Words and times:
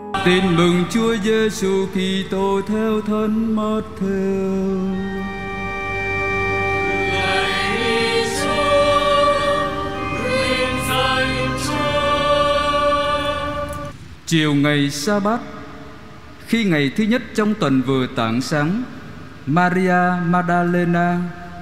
Tin 0.00 0.56
mừng 0.56 0.84
Chúa 0.90 1.16
Giêsu 1.24 1.86
Kitô 1.86 2.60
theo 2.66 3.00
thân 3.00 3.56
Matthew. 3.56 4.94
Chiều 14.26 14.54
ngày 14.54 14.90
sa 14.90 15.20
bát 15.20 15.40
Khi 16.46 16.64
ngày 16.64 16.90
thứ 16.96 17.04
nhất 17.04 17.22
trong 17.34 17.54
tuần 17.54 17.82
vừa 17.82 18.06
tảng 18.06 18.40
sáng 18.40 18.82
Maria 19.46 20.12
Magdalena 20.26 21.18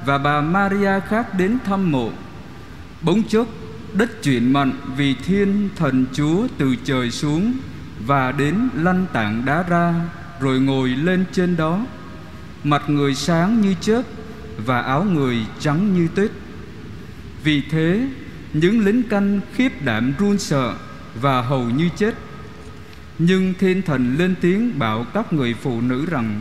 và 0.06 0.18
bà 0.18 0.40
Maria 0.40 1.00
khác 1.08 1.34
đến 1.38 1.58
thăm 1.64 1.92
mộ. 1.92 2.10
Bỗng 3.02 3.22
chốc 3.22 3.46
đất 3.92 4.22
chuyển 4.22 4.52
mặn 4.52 4.72
vì 4.96 5.14
thiên 5.14 5.68
thần 5.76 6.06
Chúa 6.12 6.46
từ 6.58 6.76
trời 6.84 7.10
xuống 7.10 7.52
và 8.06 8.32
đến 8.32 8.68
lăn 8.74 9.06
tảng 9.12 9.44
đá 9.44 9.62
ra 9.62 9.94
rồi 10.40 10.60
ngồi 10.60 10.88
lên 10.88 11.24
trên 11.32 11.56
đó. 11.56 11.86
Mặt 12.64 12.82
người 12.88 13.14
sáng 13.14 13.60
như 13.60 13.74
chớp 13.80 14.02
và 14.66 14.80
áo 14.80 15.04
người 15.04 15.46
trắng 15.60 15.94
như 15.94 16.08
tuyết. 16.14 16.30
Vì 17.44 17.62
thế 17.70 18.08
những 18.52 18.84
lính 18.84 19.02
canh 19.02 19.40
khiếp 19.54 19.72
đảm 19.84 20.12
run 20.18 20.38
sợ 20.38 20.74
và 21.20 21.42
hầu 21.42 21.64
như 21.64 21.88
chết. 21.96 22.14
Nhưng 23.18 23.54
thiên 23.58 23.82
thần 23.82 24.16
lên 24.18 24.34
tiếng 24.40 24.78
bảo 24.78 25.06
các 25.14 25.32
người 25.32 25.54
phụ 25.54 25.80
nữ 25.80 26.06
rằng 26.10 26.40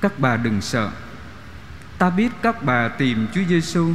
Các 0.00 0.18
bà 0.18 0.36
đừng 0.36 0.60
sợ. 0.60 0.90
Ta 1.98 2.10
biết 2.10 2.32
các 2.42 2.64
bà 2.64 2.88
tìm 2.88 3.26
Chúa 3.34 3.40
Giêsu, 3.48 3.92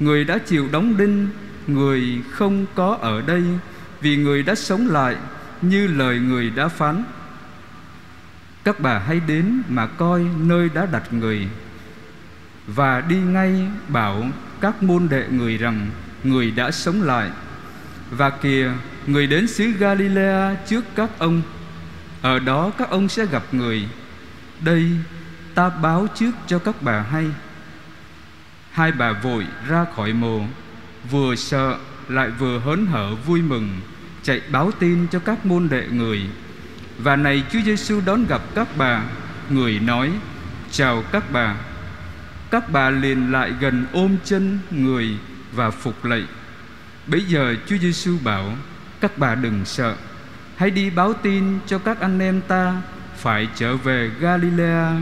Người 0.00 0.24
đã 0.24 0.38
chịu 0.38 0.68
đóng 0.72 0.96
đinh 0.96 1.28
Người 1.66 2.22
không 2.30 2.66
có 2.74 2.98
ở 3.00 3.22
đây 3.22 3.42
Vì 4.00 4.16
người 4.16 4.42
đã 4.42 4.54
sống 4.54 4.88
lại 4.88 5.16
như 5.68 5.86
lời 5.86 6.18
người 6.18 6.50
đã 6.50 6.68
phán. 6.68 7.04
Các 8.64 8.80
bà 8.80 8.98
hãy 8.98 9.20
đến 9.26 9.62
mà 9.68 9.86
coi 9.86 10.26
nơi 10.38 10.68
đã 10.74 10.86
đặt 10.86 11.12
người, 11.12 11.48
Và 12.66 13.00
đi 13.00 13.16
ngay 13.16 13.68
bảo 13.88 14.26
các 14.60 14.82
môn 14.82 15.08
đệ 15.08 15.26
người 15.30 15.58
rằng 15.58 15.86
Người 16.24 16.50
đã 16.50 16.70
sống 16.70 17.02
lại. 17.02 17.30
Và 18.10 18.30
kìa, 18.30 18.72
Người 19.06 19.26
đến 19.26 19.46
xứ 19.46 19.70
Galilea 19.70 20.54
trước 20.54 20.84
các 20.94 21.10
ông, 21.18 21.42
Ở 22.22 22.38
đó 22.38 22.70
các 22.78 22.90
ông 22.90 23.08
sẽ 23.08 23.26
gặp 23.26 23.42
người. 23.52 23.88
Đây 24.60 24.90
ta 25.54 25.68
báo 25.68 26.06
trước 26.14 26.30
cho 26.46 26.58
các 26.58 26.82
bà 26.82 27.00
hay. 27.00 27.26
Hai 28.70 28.92
bà 28.92 29.12
vội 29.12 29.46
ra 29.68 29.86
khỏi 29.96 30.12
mồ, 30.12 30.40
Vừa 31.10 31.34
sợ 31.34 31.78
lại 32.08 32.30
vừa 32.30 32.58
hớn 32.58 32.86
hở 32.86 33.14
vui 33.14 33.42
mừng. 33.42 33.80
Chạy 34.26 34.40
báo 34.52 34.70
tin 34.78 35.06
cho 35.08 35.18
các 35.18 35.46
môn 35.46 35.68
đệ 35.68 35.86
người. 35.90 36.20
Và 36.98 37.16
này 37.16 37.42
Chúa 37.52 37.60
Giêsu 37.64 38.00
đón 38.06 38.26
gặp 38.26 38.42
các 38.54 38.68
bà, 38.76 39.02
Người 39.50 39.80
nói, 39.80 40.12
Chào 40.70 41.02
các 41.12 41.24
bà. 41.32 41.56
Các 42.50 42.72
bà 42.72 42.90
liền 42.90 43.32
lại 43.32 43.52
gần 43.60 43.86
ôm 43.92 44.16
chân 44.24 44.58
người 44.70 45.18
Và 45.52 45.70
phục 45.70 46.04
lạy. 46.04 46.24
Bây 47.06 47.20
giờ 47.20 47.54
Chúa 47.66 47.76
Giêsu 47.76 48.18
bảo, 48.24 48.52
các 49.00 49.18
bà 49.18 49.34
đừng 49.34 49.64
sợ, 49.64 49.96
Hãy 50.56 50.70
đi 50.70 50.90
báo 50.90 51.12
tin 51.12 51.58
cho 51.66 51.78
các 51.78 52.00
anh 52.00 52.18
em 52.18 52.40
ta 52.40 52.82
Phải 53.16 53.48
trở 53.56 53.76
về 53.76 54.10
Galilea, 54.20 54.92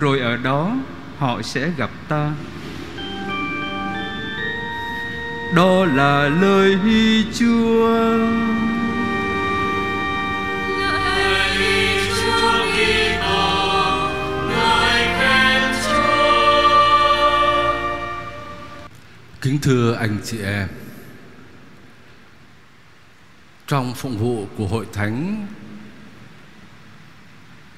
Rồi 0.00 0.20
ở 0.20 0.36
đó 0.36 0.76
họ 1.18 1.42
sẽ 1.42 1.70
gặp 1.76 1.90
ta. 2.08 2.32
Đó 5.54 5.84
là 5.84 6.28
lời 6.28 6.78
Chúa. 7.38 8.18
Kính 19.40 19.58
thưa 19.62 19.94
anh 19.94 20.18
chị 20.24 20.38
em, 20.42 20.68
trong 23.66 23.94
phụng 23.94 24.18
vụ 24.18 24.46
của 24.56 24.66
hội 24.66 24.86
thánh, 24.92 25.46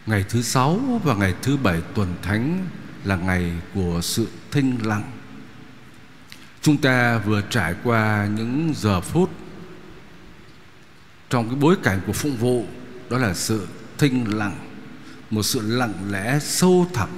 ngày 0.06 0.24
thứ 0.28 0.42
sáu 0.42 0.80
và 1.04 1.14
ngày 1.14 1.34
thứ 1.42 1.56
bảy 1.56 1.80
tuần 1.94 2.14
thánh 2.22 2.66
là 3.04 3.16
ngày 3.16 3.52
của 3.74 4.00
sự 4.02 4.28
thinh 4.50 4.78
lặng 4.82 5.10
chúng 6.64 6.76
ta 6.76 7.18
vừa 7.18 7.40
trải 7.50 7.74
qua 7.84 8.28
những 8.36 8.72
giờ 8.76 9.00
phút 9.00 9.30
trong 11.30 11.48
cái 11.48 11.56
bối 11.56 11.76
cảnh 11.82 12.00
của 12.06 12.12
phụng 12.12 12.36
vụ, 12.36 12.66
đó 13.10 13.18
là 13.18 13.34
sự 13.34 13.66
thinh 13.98 14.38
lặng, 14.38 14.58
một 15.30 15.42
sự 15.42 15.60
lặng 15.76 15.92
lẽ 16.10 16.38
sâu 16.40 16.86
thẳm 16.94 17.08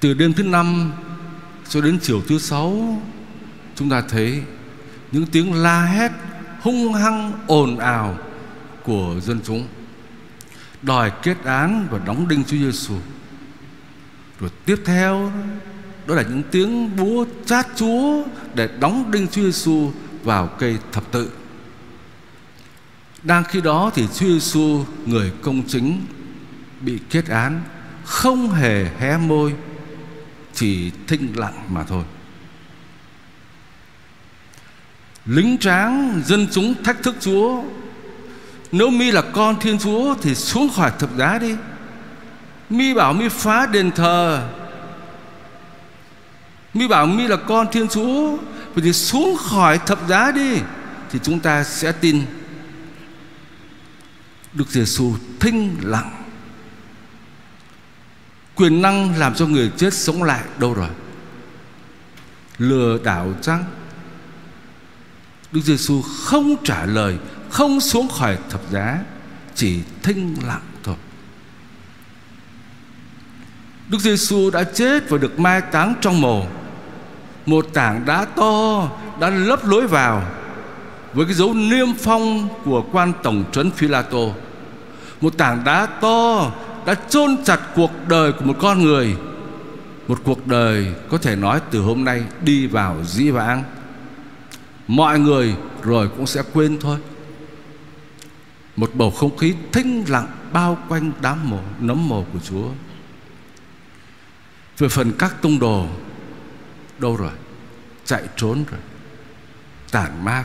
từ 0.00 0.14
đêm 0.14 0.32
thứ 0.32 0.42
năm 0.42 0.92
cho 1.68 1.80
đến 1.80 1.98
chiều 2.02 2.22
thứ 2.28 2.38
sáu, 2.38 3.02
chúng 3.74 3.90
ta 3.90 4.02
thấy 4.08 4.42
những 5.12 5.26
tiếng 5.26 5.54
la 5.54 5.84
hét 5.84 6.12
hung 6.60 6.92
hăng 6.92 7.32
ồn 7.46 7.78
ào 7.78 8.18
của 8.82 9.20
dân 9.22 9.40
chúng, 9.44 9.66
đòi 10.82 11.12
kết 11.22 11.44
án 11.44 11.86
và 11.90 11.98
đóng 11.98 12.28
đinh 12.28 12.44
Chúa 12.44 12.56
Giêsu. 12.56 12.94
Rồi 14.40 14.50
tiếp 14.64 14.76
theo 14.84 15.32
đó 16.06 16.14
là 16.14 16.22
những 16.22 16.42
tiếng 16.50 16.96
búa 16.96 17.26
chát 17.46 17.66
Chúa 17.76 18.22
để 18.54 18.68
đóng 18.80 19.10
đinh 19.10 19.28
Chúa 19.28 19.42
Giêsu 19.42 19.90
vào 20.24 20.46
cây 20.46 20.78
thập 20.92 21.12
tự. 21.12 21.30
Đang 23.22 23.44
khi 23.44 23.60
đó 23.60 23.90
thì 23.94 24.06
Chúa 24.06 24.26
Giêsu 24.26 24.84
người 25.06 25.32
công 25.42 25.62
chính, 25.68 26.06
bị 26.80 26.98
kết 27.10 27.28
án, 27.28 27.60
không 28.04 28.50
hề 28.50 28.86
hé 28.98 29.16
môi, 29.16 29.54
chỉ 30.54 30.90
thinh 31.06 31.32
lặng 31.36 31.64
mà 31.68 31.84
thôi. 31.84 32.04
lính 35.26 35.58
tráng, 35.58 36.22
dân 36.26 36.46
chúng 36.52 36.74
thách 36.84 37.02
thức 37.02 37.14
Chúa 37.20 37.62
nếu 38.72 38.90
mi 38.90 39.10
là 39.10 39.22
con 39.22 39.60
Thiên 39.60 39.78
Chúa 39.78 40.14
thì 40.22 40.34
xuống 40.34 40.68
khỏi 40.76 40.92
thập 40.98 41.16
giá 41.16 41.38
đi 41.38 41.54
mi 42.70 42.94
bảo 42.94 43.12
mi 43.12 43.28
phá 43.28 43.66
đền 43.66 43.90
thờ 43.90 44.48
mi 46.74 46.88
bảo 46.88 47.06
mi 47.06 47.26
là 47.26 47.36
con 47.36 47.66
Thiên 47.72 47.88
Chúa. 47.88 48.36
Vậy 48.74 48.82
thì 48.84 48.92
xuống 48.92 49.36
khỏi 49.36 49.78
thập 49.78 50.08
giá 50.08 50.32
đi, 50.32 50.58
thì 51.10 51.18
chúng 51.22 51.40
ta 51.40 51.64
sẽ 51.64 51.92
tin 51.92 52.22
Đức 54.52 54.68
Giêsu 54.68 55.14
thinh 55.40 55.76
lặng. 55.82 56.22
Quyền 58.54 58.82
năng 58.82 59.18
làm 59.18 59.34
cho 59.34 59.46
người 59.46 59.72
chết 59.76 59.94
sống 59.94 60.22
lại 60.22 60.44
đâu 60.58 60.74
rồi? 60.74 60.88
Lừa 62.58 62.98
đảo 63.04 63.34
chăng? 63.42 63.64
Đức 65.52 65.60
Giêsu 65.64 66.02
không 66.02 66.56
trả 66.64 66.86
lời, 66.86 67.18
Không 67.50 67.80
xuống 67.80 68.08
khỏi 68.08 68.38
thập 68.50 68.70
giá, 68.70 68.98
Chỉ 69.54 69.80
thinh 70.02 70.36
lặng 70.46 70.62
thôi. 70.82 70.96
Đức 73.88 73.98
Giêsu 73.98 74.50
đã 74.50 74.64
chết 74.64 75.10
và 75.10 75.18
được 75.18 75.38
mai 75.38 75.60
táng 75.60 75.94
trong 76.00 76.20
mồ. 76.20 76.46
Một 77.46 77.66
tảng 77.72 78.06
đá 78.06 78.24
to 78.24 78.88
đã 79.20 79.30
lấp 79.30 79.64
lối 79.64 79.86
vào 79.86 80.22
Với 81.12 81.26
cái 81.26 81.34
dấu 81.34 81.54
niêm 81.54 81.94
phong 81.94 82.48
của 82.64 82.84
quan 82.92 83.12
tổng 83.22 83.44
trấn 83.52 83.70
Phila 83.70 84.02
tô 84.02 84.32
Một 85.20 85.38
tảng 85.38 85.64
đá 85.64 85.86
to 85.86 86.50
đã 86.86 86.94
chôn 86.94 87.36
chặt 87.44 87.60
cuộc 87.74 87.90
đời 88.08 88.32
của 88.32 88.44
một 88.44 88.56
con 88.58 88.82
người. 88.82 89.16
Một 90.08 90.18
cuộc 90.24 90.46
đời 90.46 90.94
có 91.10 91.18
thể 91.18 91.36
nói 91.36 91.60
từ 91.70 91.80
hôm 91.80 92.04
nay 92.04 92.24
đi 92.44 92.66
vào 92.66 93.04
dĩ 93.04 93.30
vãng. 93.30 93.64
Mọi 94.88 95.18
người 95.18 95.54
rồi 95.82 96.08
cũng 96.16 96.26
sẽ 96.26 96.42
quên 96.52 96.78
thôi. 96.80 96.98
Một 98.76 98.90
bầu 98.94 99.10
không 99.10 99.36
khí 99.36 99.54
thinh 99.72 100.04
lặng 100.08 100.26
bao 100.52 100.78
quanh 100.88 101.12
đám 101.20 101.50
mồ 101.50 101.58
nấm 101.80 102.08
mồ 102.08 102.24
của 102.32 102.38
Chúa. 102.48 102.68
Về 104.78 104.88
phần 104.88 105.12
các 105.18 105.42
tông 105.42 105.58
đồ 105.58 105.86
đâu 107.02 107.16
rồi? 107.16 107.32
Chạy 108.04 108.22
trốn 108.36 108.64
rồi. 108.70 108.80
Tàn 109.90 110.24
mát. 110.24 110.44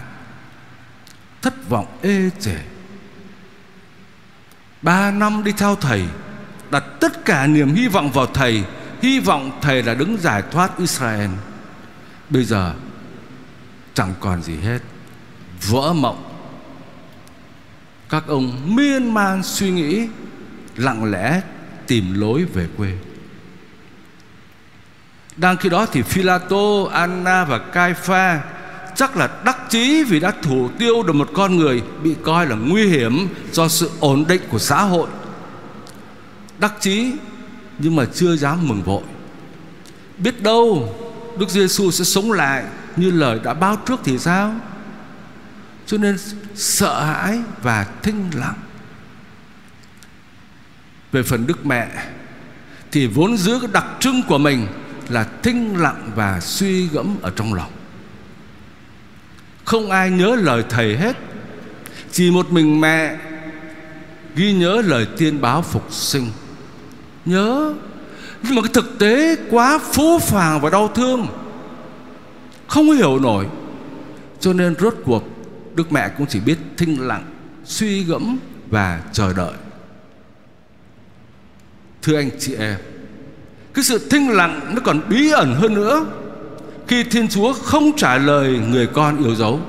Thất 1.42 1.70
vọng 1.70 2.00
ê 2.02 2.30
chề. 2.40 2.58
Ba 4.82 5.12
năm 5.12 5.44
đi 5.44 5.52
theo 5.52 5.76
thầy, 5.76 6.06
đặt 6.72 6.84
tất 7.00 7.26
cả 7.26 7.48
niềm 7.48 7.74
hy 7.74 7.88
vọng 7.88 8.12
vào 8.12 8.26
thầy. 8.26 8.64
Hy 9.02 9.20
vọng 9.20 9.60
thầy 9.62 9.84
là 9.84 9.94
đứng 9.94 10.18
giải 10.18 10.44
thoát 10.52 10.78
Israel. 10.78 11.30
Bây 12.30 12.44
giờ, 12.44 12.74
chẳng 13.94 14.14
còn 14.20 14.42
gì 14.44 14.56
hết. 14.56 14.80
Vỡ 15.70 15.94
mộng. 15.94 16.24
Các 18.10 18.24
ông 18.28 18.76
miên 18.76 19.14
man 19.14 19.44
suy 19.44 19.72
nghĩ, 19.72 20.08
lặng 20.76 21.12
lẽ 21.12 21.42
tìm 21.88 22.14
lối 22.20 22.44
về 22.44 22.68
quê 22.78 22.98
đang 25.38 25.58
khi 25.58 25.70
đó 25.70 25.86
thì 25.86 26.02
Philato, 26.02 26.86
Anna 26.92 27.46
và 27.46 27.60
Caipha 27.60 28.42
chắc 28.96 29.18
là 29.18 29.30
đắc 29.46 29.58
chí 29.70 30.04
vì 30.04 30.20
đã 30.20 30.32
thủ 30.42 30.70
tiêu 30.80 31.04
được 31.04 31.14
một 31.14 31.30
con 31.34 31.58
người 31.58 31.84
bị 32.04 32.16
coi 32.24 32.46
là 32.46 32.56
nguy 32.56 32.88
hiểm 32.88 33.28
do 33.52 33.68
sự 33.68 33.92
ổn 34.00 34.26
định 34.28 34.42
của 34.50 34.60
xã 34.60 34.82
hội. 34.82 35.10
Đắc 36.60 36.74
chí 36.80 37.14
nhưng 37.80 37.96
mà 37.96 38.06
chưa 38.14 38.36
dám 38.36 38.68
mừng 38.68 38.84
vội. 38.84 39.04
Biết 40.18 40.42
đâu 40.42 40.96
Đức 41.40 41.50
Giêsu 41.50 41.92
sẽ 41.92 42.04
sống 42.04 42.32
lại 42.32 42.64
như 42.96 43.12
lời 43.12 43.40
đã 43.44 43.54
báo 43.54 43.78
trước 43.86 44.00
thì 44.04 44.20
sao? 44.20 44.56
Cho 45.86 45.98
nên 45.98 46.18
sợ 46.56 47.04
hãi 47.04 47.40
và 47.62 47.86
thinh 48.04 48.30
lặng. 48.36 48.58
Về 51.12 51.24
phần 51.24 51.48
Đức 51.48 51.66
Mẹ 51.66 51.88
thì 52.92 53.08
vốn 53.08 53.38
giữ 53.38 53.60
cái 53.60 53.70
đặc 53.74 53.86
trưng 54.00 54.24
của 54.28 54.38
mình 54.38 54.68
là 55.12 55.28
thinh 55.44 55.76
lặng 55.78 56.12
và 56.16 56.40
suy 56.40 56.88
gẫm 56.88 57.16
ở 57.22 57.32
trong 57.36 57.54
lòng. 57.54 57.72
Không 59.66 59.92
ai 59.92 60.12
nhớ 60.12 60.36
lời 60.36 60.64
thầy 60.70 60.98
hết, 60.98 61.18
Chỉ 62.12 62.32
một 62.32 62.52
mình 62.52 62.82
mẹ 62.82 63.18
Ghi 64.36 64.54
nhớ 64.54 64.82
lời 64.86 65.08
tiên 65.18 65.42
báo 65.42 65.62
phục 65.62 65.94
sinh. 65.94 66.28
Nhớ, 67.26 67.74
Nhưng 68.44 68.56
mà 68.56 68.62
cái 68.62 68.72
thực 68.74 69.00
tế 69.00 69.36
quá 69.50 69.80
phũ 69.94 70.20
phàng 70.20 70.62
và 70.62 70.70
đau 70.70 70.88
thương. 70.88 71.28
Không 72.68 72.92
hiểu 72.92 73.20
nổi, 73.20 73.48
Cho 74.40 74.54
nên 74.54 74.76
rốt 74.80 74.96
cuộc 75.06 75.24
Đức 75.76 75.92
mẹ 75.92 76.10
cũng 76.18 76.28
chỉ 76.28 76.40
biết 76.40 76.58
thinh 76.78 77.08
lặng, 77.08 77.26
Suy 77.66 78.04
gẫm 78.04 78.38
và 78.70 79.02
chờ 79.14 79.34
đợi. 79.34 79.54
Thưa 82.02 82.18
anh 82.18 82.30
chị 82.40 82.54
em 82.56 82.78
cái 83.78 83.84
sự 83.84 84.08
thinh 84.10 84.30
lặng 84.30 84.62
nó 84.74 84.82
còn 84.86 85.02
bí 85.10 85.32
ẩn 85.32 85.56
hơn 85.56 85.74
nữa 85.74 86.06
khi 86.88 87.04
Thiên 87.04 87.28
Chúa 87.28 87.54
không 87.54 87.92
trả 87.98 88.18
lời 88.18 88.60
người 88.70 88.88
con 88.88 89.24
yêu 89.24 89.36
dấu. 89.36 89.60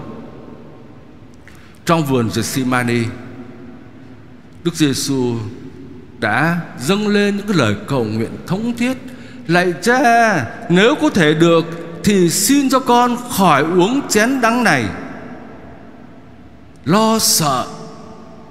Trong 1.86 2.04
vườn 2.04 2.30
Gethsemane, 2.34 3.02
Đức 4.64 4.74
Giêsu 4.74 5.34
đã 6.18 6.60
dâng 6.80 7.08
lên 7.08 7.36
những 7.36 7.46
cái 7.46 7.56
lời 7.56 7.74
cầu 7.86 8.04
nguyện 8.04 8.30
thống 8.46 8.72
thiết 8.76 8.96
Lạy 9.46 9.72
cha 9.82 10.44
Nếu 10.68 10.94
có 10.94 11.10
thể 11.10 11.34
được 11.34 11.64
Thì 12.04 12.30
xin 12.30 12.70
cho 12.70 12.80
con 12.80 13.16
khỏi 13.30 13.62
uống 13.62 14.00
chén 14.08 14.40
đắng 14.40 14.64
này 14.64 14.84
Lo 16.84 17.18
sợ 17.18 17.66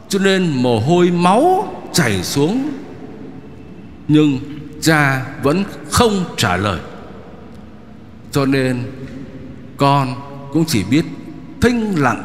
Cho 0.10 0.20
nên 0.20 0.52
mồ 0.56 0.80
hôi 0.80 1.12
máu 1.12 1.74
chảy 1.94 2.24
xuống 2.24 2.70
Nhưng 4.08 4.40
cha 4.82 5.26
vẫn 5.44 5.64
không 5.92 6.26
trả 6.38 6.58
lời. 6.58 6.80
Cho 8.32 8.46
nên, 8.46 8.84
con 9.78 10.16
cũng 10.54 10.66
chỉ 10.66 10.84
biết 10.84 11.06
thinh 11.62 12.02
lặng 12.02 12.24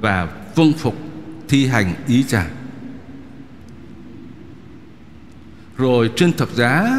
và 0.00 0.28
vâng 0.54 0.72
phục 0.72 0.94
thi 1.48 1.66
hành 1.66 1.94
ý 2.08 2.24
cha. 2.28 2.46
Rồi 5.76 6.10
trên 6.16 6.32
thập 6.32 6.48
giá, 6.54 6.98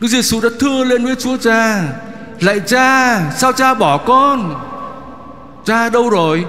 Đức 0.00 0.08
Giêsu 0.08 0.40
đã 0.40 0.48
thưa 0.60 0.84
lên 0.84 1.04
với 1.04 1.14
Chúa 1.14 1.36
Cha, 1.36 1.88
Lạy 2.40 2.60
cha, 2.60 3.30
Sao 3.30 3.52
cha 3.52 3.74
bỏ 3.74 3.98
con? 3.98 4.54
Cha 5.64 5.88
đâu 5.88 6.10
rồi? 6.10 6.44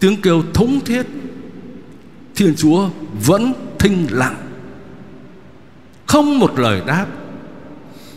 Tiếng 0.00 0.22
kêu 0.22 0.42
thống 0.54 0.80
thiết, 0.84 1.06
Thiên 2.34 2.54
Chúa 2.56 2.88
vẫn 3.26 3.52
thinh 3.78 4.06
lặng 4.10 4.36
Không 6.06 6.38
một 6.38 6.58
lời 6.58 6.82
đáp 6.86 7.06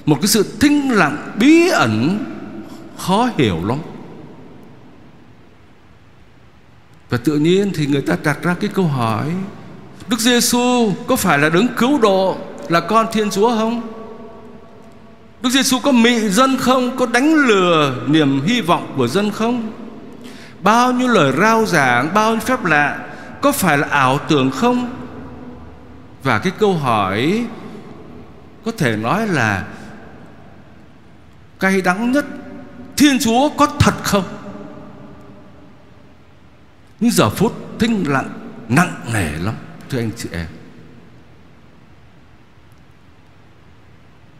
một 0.05 0.17
cái 0.21 0.27
sự 0.27 0.45
thinh 0.59 0.89
lặng 0.89 1.33
bí 1.39 1.69
ẩn 1.69 2.25
khó 2.97 3.29
hiểu 3.37 3.65
lắm 3.65 3.77
và 7.09 7.17
tự 7.17 7.39
nhiên 7.39 7.71
thì 7.75 7.87
người 7.87 8.01
ta 8.01 8.17
đặt 8.23 8.43
ra 8.43 8.55
cái 8.59 8.69
câu 8.73 8.85
hỏi 8.85 9.25
Đức 10.09 10.19
Giêsu 10.19 10.93
có 11.07 11.15
phải 11.15 11.39
là 11.39 11.49
đấng 11.49 11.67
cứu 11.77 11.97
độ 11.97 12.37
là 12.69 12.79
con 12.79 13.07
Thiên 13.11 13.29
Chúa 13.29 13.49
không? 13.49 13.81
Đức 15.41 15.49
Giêsu 15.49 15.79
có 15.79 15.91
mị 15.91 16.29
dân 16.29 16.57
không? 16.57 16.97
Có 16.97 17.05
đánh 17.05 17.35
lừa 17.35 17.95
niềm 18.07 18.41
hy 18.45 18.61
vọng 18.61 18.93
của 18.97 19.07
dân 19.07 19.31
không? 19.31 19.71
Bao 20.59 20.91
nhiêu 20.91 21.07
lời 21.07 21.33
rao 21.39 21.65
giảng, 21.65 22.13
bao 22.13 22.31
nhiêu 22.31 22.39
phép 22.39 22.65
lạ 22.65 22.99
có 23.41 23.51
phải 23.51 23.77
là 23.77 23.87
ảo 23.87 24.19
tưởng 24.29 24.51
không? 24.51 24.89
Và 26.23 26.39
cái 26.39 26.51
câu 26.59 26.73
hỏi 26.73 27.45
có 28.65 28.71
thể 28.77 28.95
nói 28.95 29.27
là 29.27 29.67
cay 31.59 31.81
đắng 31.81 32.11
nhất 32.11 32.25
Thiên 32.97 33.19
Chúa 33.19 33.49
có 33.49 33.67
thật 33.79 33.93
không? 34.03 34.23
Những 36.99 37.11
giờ 37.11 37.29
phút 37.29 37.53
thinh 37.79 38.03
lặng, 38.07 38.29
Nặng 38.69 39.01
nề 39.13 39.31
lắm, 39.31 39.55
Thưa 39.89 39.99
anh 39.99 40.11
chị 40.17 40.29
em. 40.31 40.47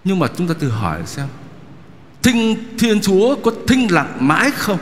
Nhưng 0.03 0.19
mà 0.19 0.27
chúng 0.37 0.47
ta 0.47 0.53
tự 0.59 0.69
hỏi 0.69 1.01
xem, 1.05 1.27
Thinh, 2.23 2.55
Thiên 2.79 3.01
Chúa 3.01 3.35
có 3.35 3.51
thinh 3.67 3.91
lặng 3.91 4.17
mãi 4.19 4.51
không? 4.51 4.79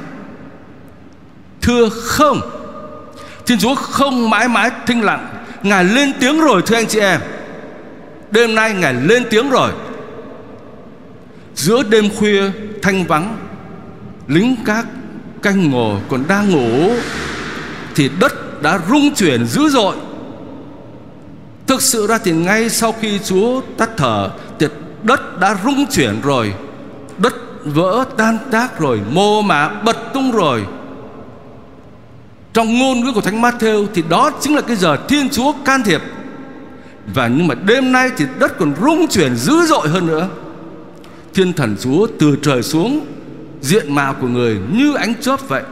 Thưa 1.62 1.90
không? 1.90 2.40
Thiên 3.46 3.58
Chúa 3.60 3.76
không 3.76 4.30
mãi 4.30 4.48
mãi 4.48 4.72
thinh 4.88 5.02
lặng. 5.02 5.37
Ngài 5.64 5.84
lên 5.84 6.14
tiếng 6.20 6.42
rồi 6.42 6.62
thưa 6.66 6.76
anh 6.76 6.88
chị 6.88 7.00
em. 7.00 7.20
Đêm 8.32 8.56
nay 8.56 8.74
Ngài 8.74 8.94
lên 8.94 9.24
tiếng 9.30 9.50
rồi. 9.50 9.72
Giữa 11.56 11.84
đêm 11.84 12.10
khuya 12.20 12.44
thanh 12.82 13.04
vắng, 13.04 13.38
Lính 14.28 14.56
các 14.66 14.86
canh 15.42 15.72
ngồi 15.72 16.00
còn 16.10 16.24
đang 16.28 16.50
ngủ, 16.50 16.92
Thì 17.96 18.10
đất 18.20 18.62
đã 18.62 18.80
rung 18.90 19.14
chuyển 19.16 19.46
dữ 19.46 19.70
dội. 19.70 19.96
Thực 21.68 21.82
sự 21.82 22.08
ra 22.08 22.18
thì 22.18 22.32
ngay 22.32 22.70
sau 22.70 22.96
khi 23.02 23.20
Chúa 23.20 23.62
tắt 23.78 23.90
thở 23.98 24.30
Thì 24.60 24.68
đất 25.04 25.40
đã 25.40 25.58
rung 25.64 25.86
chuyển 25.86 26.22
rồi. 26.22 26.54
Đất 27.18 27.34
vỡ 27.66 28.06
tan 28.18 28.38
tác 28.52 28.80
rồi 28.80 29.02
Mô 29.12 29.42
mả 29.42 29.70
bật 29.70 29.98
tung 30.14 30.32
rồi. 30.32 30.66
Trong 32.58 32.80
ngôn 32.80 33.00
ngữ 33.00 33.12
của 33.12 33.22
Thánh 33.22 33.42
Matthew 33.42 33.88
Thì 33.94 34.04
đó 34.10 34.32
chính 34.42 34.56
là 34.56 34.62
cái 34.62 34.76
giờ 34.76 34.98
Thiên 35.08 35.30
Chúa 35.30 35.54
can 35.66 35.84
thiệp. 35.84 36.02
Và 37.14 37.28
nhưng 37.28 37.48
mà 37.48 37.56
đêm 37.56 37.92
nay 37.92 38.10
thì 38.18 38.26
đất 38.40 38.58
còn 38.60 38.74
rung 38.82 39.08
chuyển 39.08 39.36
dữ 39.36 39.66
dội 39.66 39.88
hơn 39.88 40.08
nữa. 40.08 40.30
Thiên 41.34 41.54
thần 41.54 41.76
Chúa 41.80 42.08
từ 42.20 42.38
trời 42.42 42.64
xuống, 42.64 43.06
Diện 43.62 43.96
mạo 43.96 44.14
của 44.14 44.28
người 44.28 44.58
như 44.74 44.96
ánh 44.96 45.14
chớp 45.22 45.48
vậy. 45.48 45.64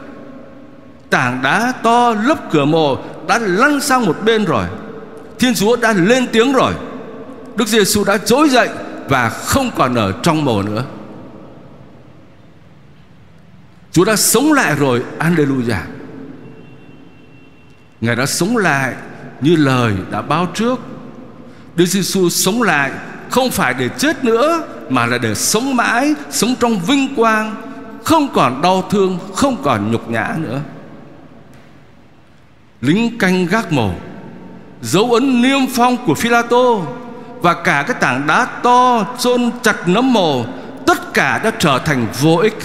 Tảng 1.10 1.42
đá 1.42 1.72
to 1.82 2.14
lấp 2.14 2.50
cửa 2.52 2.64
mồ 2.64 2.98
Đã 3.28 3.38
lăn 3.38 3.80
sang 3.80 4.06
một 4.06 4.16
bên 4.24 4.44
rồi. 4.44 4.64
Thiên 5.38 5.54
Chúa 5.54 5.76
đã 5.76 5.92
lên 5.92 6.26
tiếng 6.32 6.52
rồi. 6.52 6.72
Đức 7.56 7.68
Giêsu 7.68 8.04
đã 8.04 8.18
trỗi 8.18 8.48
dậy 8.48 8.68
Và 9.08 9.28
không 9.28 9.70
còn 9.76 9.94
ở 9.94 10.12
trong 10.22 10.44
mồ 10.44 10.62
nữa. 10.62 10.84
Chúa 13.92 14.04
đã 14.04 14.16
sống 14.16 14.52
lại 14.52 14.74
rồi. 14.74 15.02
Alleluia. 15.18 15.95
Ngài 18.00 18.16
đã 18.16 18.26
sống 18.26 18.56
lại 18.56 18.94
Như 19.40 19.56
lời 19.56 19.94
đã 20.10 20.22
báo 20.22 20.46
trước. 20.54 20.80
Đức 21.76 21.86
Giêsu 21.86 22.28
sống 22.28 22.62
lại 22.62 22.90
Không 23.30 23.50
phải 23.50 23.74
để 23.74 23.88
chết 23.98 24.24
nữa, 24.24 24.62
mà 24.88 25.06
là 25.06 25.18
để 25.18 25.34
sống 25.34 25.76
mãi, 25.76 26.14
sống 26.30 26.54
trong 26.60 26.80
vinh 26.80 27.14
quang, 27.14 27.54
không 28.04 28.28
còn 28.34 28.62
đau 28.62 28.82
thương, 28.90 29.18
không 29.34 29.56
còn 29.62 29.90
nhục 29.92 30.10
nhã 30.10 30.34
nữa. 30.38 30.60
Lính 32.80 33.18
canh 33.18 33.46
gác 33.46 33.72
mồ, 33.72 33.90
dấu 34.82 35.12
ấn 35.12 35.42
niêm 35.42 35.60
phong 35.76 35.96
của 36.06 36.14
Phi-la-tô 36.14 36.84
và 37.40 37.54
cả 37.54 37.84
cái 37.88 37.96
tảng 38.00 38.26
đá 38.26 38.44
to 38.62 39.06
chôn 39.18 39.50
chặt 39.62 39.88
nấm 39.88 40.12
mồ, 40.12 40.44
tất 40.86 41.14
cả 41.14 41.40
đã 41.44 41.52
trở 41.58 41.78
thành 41.78 42.06
vô 42.20 42.36
ích. 42.36 42.58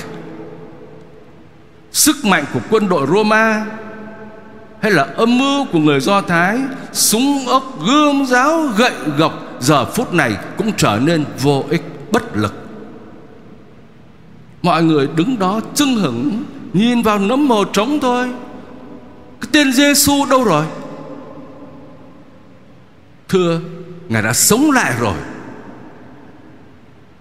Sức 1.91 2.25
mạnh 2.25 2.45
của 2.53 2.59
quân 2.69 2.89
đội 2.89 3.07
Roma 3.07 3.65
hay 4.81 4.91
là 4.91 5.03
âm 5.03 5.37
mưu 5.37 5.65
của 5.65 5.79
người 5.79 5.99
Do 5.99 6.21
Thái 6.21 6.59
súng 6.93 7.47
ốc, 7.47 7.63
gươm 7.85 8.25
giáo, 8.25 8.61
gậy 8.77 8.93
gộc 9.17 9.33
giờ 9.59 9.85
phút 9.85 10.13
này 10.13 10.37
cũng 10.57 10.71
trở 10.77 10.99
nên 11.03 11.25
vô 11.41 11.63
ích, 11.69 11.81
bất 12.11 12.37
lực. 12.37 12.53
Mọi 14.61 14.83
người 14.83 15.07
đứng 15.15 15.39
đó 15.39 15.61
chưng 15.75 15.95
hửng, 15.95 16.43
Nhìn 16.73 17.01
vào 17.01 17.19
nấm 17.19 17.47
mồ 17.47 17.63
trống 17.63 17.99
thôi. 17.99 18.29
Cái 19.41 19.49
tên 19.51 19.73
Giêsu 19.73 20.25
đâu 20.29 20.43
rồi? 20.43 20.65
Thưa, 23.29 23.59
Ngài 24.09 24.21
đã 24.21 24.33
sống 24.33 24.71
lại 24.71 24.93
rồi. 24.99 25.15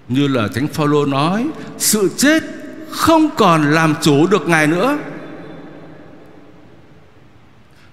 Như 0.09 0.29
là 0.29 0.49
Thánh 0.55 0.69
Phaolô 0.69 1.07
nói, 1.07 1.47
Sự 1.79 2.11
chết 2.17 2.43
không 2.91 3.31
còn 3.37 3.71
làm 3.71 3.95
chủ 4.03 4.27
được 4.27 4.49
Ngài 4.49 4.67
nữa. 4.67 4.99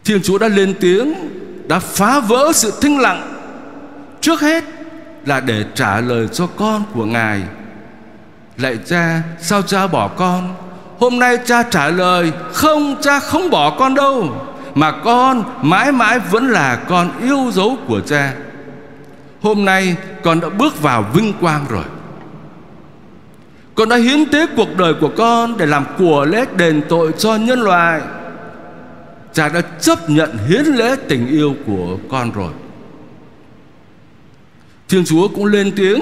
Thiên 0.08 0.22
Chúa 0.24 0.38
đã 0.38 0.48
lên 0.48 0.74
tiếng, 0.80 1.14
Đã 1.68 1.80
phá 1.80 2.20
vỡ 2.20 2.52
sự 2.54 2.74
thinh 2.82 3.00
lặng. 3.00 3.34
Trước 4.22 4.42
hết 4.42 4.64
là 5.26 5.40
để 5.40 5.66
trả 5.76 6.02
lời 6.02 6.28
cho 6.34 6.48
con 6.48 6.84
của 6.94 7.06
Ngài. 7.06 7.42
Lạy 8.58 8.78
cha, 8.86 9.22
sao 9.40 9.62
cha 9.62 9.88
bỏ 9.88 10.08
con? 10.08 10.56
Hôm 11.00 11.20
nay 11.20 11.38
cha 11.46 11.64
trả 11.64 11.90
lời, 11.90 12.32
Không, 12.54 12.96
cha 13.02 13.20
không 13.20 13.50
bỏ 13.50 13.76
con 13.80 13.96
đâu, 13.96 14.48
Mà 14.76 14.92
con 14.92 15.44
mãi 15.62 15.92
mãi 15.92 16.20
vẫn 16.20 16.48
là 16.50 16.76
con 16.76 17.12
yêu 17.22 17.52
dấu 17.52 17.78
của 17.88 18.02
cha. 18.02 18.34
Hôm 19.42 19.66
nay 19.66 19.96
con 20.24 20.40
đã 20.40 20.50
bước 20.50 20.82
vào 20.82 21.06
vinh 21.14 21.34
quang 21.42 21.66
rồi. 21.70 21.86
Con 23.76 23.90
đã 23.90 23.96
hiến 23.96 24.26
tế 24.26 24.48
cuộc 24.56 24.78
đời 24.78 24.94
của 25.02 25.12
con 25.18 25.58
Để 25.58 25.66
làm 25.66 25.86
của 25.98 26.26
lễ 26.26 26.46
đền 26.56 26.82
tội 26.90 27.12
cho 27.18 27.36
nhân 27.36 27.62
loại. 27.62 28.02
Cha 29.38 29.50
đã 29.50 29.62
chấp 29.62 30.10
nhận 30.10 30.38
hiến 30.48 30.66
lễ 30.66 30.96
tình 31.08 31.28
yêu 31.28 31.56
của 31.66 31.98
con 32.10 32.32
rồi 32.32 32.52
Thiên 34.90 35.06
Chúa 35.06 35.28
cũng 35.28 35.46
lên 35.46 35.72
tiếng 35.76 36.00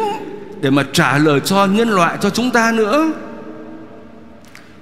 Để 0.62 0.70
mà 0.70 0.86
trả 0.94 1.18
lời 1.18 1.40
cho 1.40 1.66
nhân 1.66 1.90
loại 1.90 2.18
cho 2.22 2.30
chúng 2.30 2.52
ta 2.52 2.72
nữa 2.72 3.12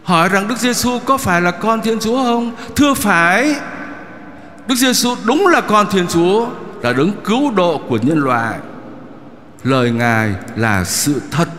Hỏi 0.04 0.30
rằng 0.30 0.48
Đức 0.48 0.58
Giêsu 0.58 1.00
có 1.06 1.18
phải 1.18 1.42
là 1.42 1.52
con 1.52 1.82
Thiên 1.82 2.00
Chúa 2.00 2.24
không? 2.24 2.56
Thưa 2.76 2.94
phải 2.94 3.56
Đức 4.68 4.76
Giêsu 4.76 5.16
đúng 5.26 5.48
là 5.48 5.62
con 5.62 5.88
Thiên 5.92 6.08
Chúa 6.08 6.50
Là 6.82 6.94
đấng 6.94 7.12
cứu 7.24 7.52
độ 7.52 7.82
của 7.90 8.00
nhân 8.02 8.20
loại 8.20 8.60
Lời 9.64 9.92
Ngài 9.92 10.34
là 10.56 10.84
sự 10.84 11.22
thật 11.32 11.50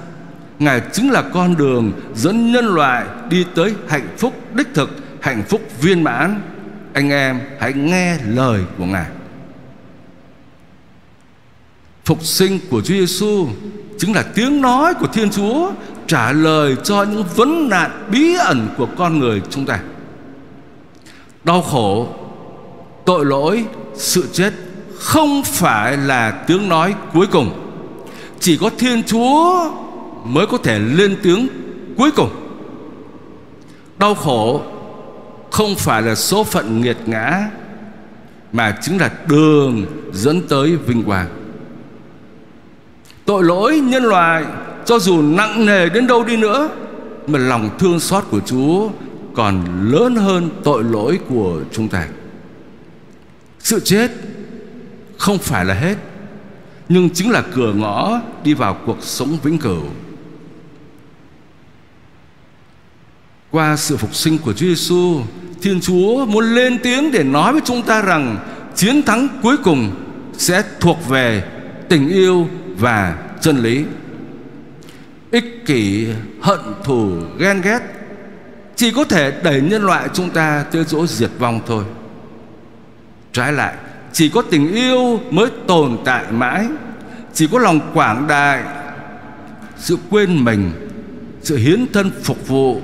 Ngài 0.58 0.82
chính 0.92 1.10
là 1.10 1.22
con 1.22 1.56
đường 1.56 1.92
dẫn 2.14 2.52
nhân 2.52 2.66
loại 2.66 3.04
đi 3.28 3.46
tới 3.54 3.74
hạnh 3.88 4.08
phúc 4.18 4.34
đích 4.54 4.74
thực, 4.74 4.90
hạnh 5.20 5.42
phúc 5.48 5.60
viên 5.80 6.04
mãn. 6.04 6.40
Anh 6.94 7.10
em 7.10 7.40
hãy 7.60 7.72
nghe 7.72 8.18
lời 8.26 8.62
của 8.78 8.84
Ngài. 8.84 9.06
Phục 12.04 12.24
sinh 12.24 12.58
của 12.70 12.80
Chúa 12.80 12.94
Giêsu 12.94 13.48
chính 13.98 14.12
là 14.12 14.22
tiếng 14.34 14.60
nói 14.60 14.94
của 14.94 15.06
Thiên 15.06 15.30
Chúa 15.30 15.70
trả 16.06 16.32
lời 16.32 16.76
cho 16.84 17.02
những 17.02 17.24
vấn 17.34 17.68
nạn 17.68 18.08
bí 18.10 18.34
ẩn 18.34 18.68
của 18.78 18.88
con 18.98 19.18
người 19.18 19.42
chúng 19.50 19.66
ta. 19.66 19.80
Đau 21.44 21.62
khổ, 21.62 22.08
tội 23.04 23.24
lỗi, 23.24 23.64
sự 23.94 24.28
chết 24.32 24.52
không 24.98 25.42
phải 25.44 25.96
là 25.96 26.30
tiếng 26.30 26.68
nói 26.68 26.94
cuối 27.12 27.26
cùng. 27.26 27.50
Chỉ 28.40 28.56
có 28.56 28.70
Thiên 28.78 29.02
Chúa 29.02 29.70
mới 30.24 30.46
có 30.46 30.58
thể 30.58 30.78
lên 30.78 31.16
tiếng 31.22 31.48
cuối 31.96 32.10
cùng. 32.10 32.30
Đau 33.98 34.14
khổ 34.14 34.62
không 35.54 35.76
phải 35.76 36.02
là 36.02 36.14
số 36.14 36.44
phận 36.44 36.80
nghiệt 36.80 36.96
ngã 37.06 37.50
mà 38.52 38.76
chính 38.82 38.99
là 38.99 39.11
đường 39.28 39.87
dẫn 40.12 40.49
tới 40.49 40.76
vinh 40.76 41.02
quang. 41.02 41.28
Tội 43.25 43.44
lỗi 43.44 43.80
nhân 43.80 44.04
loại 44.04 44.44
cho 44.84 44.99
dù 44.99 45.23
nặng 45.23 45.66
nề 45.66 45.88
đến 45.88 46.06
đâu 46.06 46.25
đi 46.25 46.37
nữa 46.37 46.68
mà 47.26 47.38
lòng 47.38 47.70
thương 47.78 48.00
xót 48.00 48.25
của 48.30 48.40
Chúa 48.40 48.88
còn 49.34 49.64
lớn 49.90 50.16
hơn 50.16 50.50
tội 50.64 50.84
lỗi 50.84 51.20
của 51.28 51.61
chúng 51.73 51.88
ta. 51.88 52.08
Sự 53.58 53.80
chết 53.80 54.11
không 55.18 55.38
phải 55.38 55.64
là 55.64 55.75
hết 55.75 55.96
nhưng 56.88 57.11
chính 57.11 57.30
là 57.30 57.42
cửa 57.54 57.73
ngõ 57.73 58.20
đi 58.44 58.54
vào 58.54 58.78
cuộc 58.87 58.99
sống 59.00 59.38
vĩnh 59.42 59.58
cửu. 59.58 59.82
Qua 63.50 63.76
sự 63.76 63.96
phục 63.96 64.14
sinh 64.14 64.38
của 64.38 64.52
Chúa 64.52 64.66
Giêsu, 64.66 65.20
Thiên 65.64 65.80
Chúa 65.80 66.26
muốn 66.26 66.54
lên 66.54 66.78
tiếng 66.83 67.12
để 67.12 67.23
nói 67.23 67.52
với 67.52 67.62
chúng 67.64 67.83
ta 67.83 68.02
rằng 68.02 68.37
chiến 68.75 69.02
thắng 69.02 69.28
cuối 69.42 69.56
cùng 69.56 69.90
sẽ 70.33 70.62
thuộc 70.80 71.09
về 71.09 71.44
tình 71.88 72.09
yêu 72.09 72.49
và 72.76 73.18
chân 73.40 73.59
lý. 73.59 73.85
Ích 75.30 75.66
kỷ, 75.66 76.06
hận 76.40 76.61
thù, 76.85 77.11
ghen 77.38 77.61
ghét 77.61 77.78
chỉ 78.76 78.90
có 78.90 79.04
thể 79.04 79.33
đẩy 79.44 79.61
nhân 79.61 79.83
loại 79.83 80.09
chúng 80.12 80.30
ta 80.30 80.64
tới 80.73 80.85
chỗ 80.88 81.06
diệt 81.06 81.30
vong 81.38 81.61
thôi. 81.66 81.85
Trái 83.33 83.52
lại, 83.52 83.75
chỉ 84.12 84.28
có 84.28 84.42
tình 84.42 84.75
yêu 84.75 85.21
mới 85.30 85.50
tồn 85.66 85.99
tại 86.04 86.25
mãi, 86.33 86.66
chỉ 87.33 87.49
có 87.52 87.59
lòng 87.59 87.80
quảng 87.94 88.26
đại, 88.28 88.62
sự 89.76 89.99
quên 90.11 90.44
mình, 90.44 90.71
sự 91.42 91.56
hiến 91.56 91.87
thân 91.92 92.11
phục 92.23 92.49
vụ, 92.49 92.80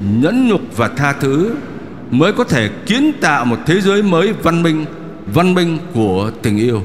nhẫn 0.00 0.48
nhục 0.48 0.76
và 0.76 0.88
tha 0.88 1.12
thứ 1.12 1.54
mới 2.10 2.32
có 2.32 2.44
thể 2.44 2.70
kiến 2.86 3.12
tạo 3.20 3.44
một 3.44 3.58
thế 3.66 3.80
giới 3.80 4.02
mới 4.02 4.32
văn 4.32 4.62
minh 4.62 4.84
văn 5.34 5.54
minh 5.54 5.78
của 5.94 6.30
tình 6.42 6.56
yêu. 6.56 6.82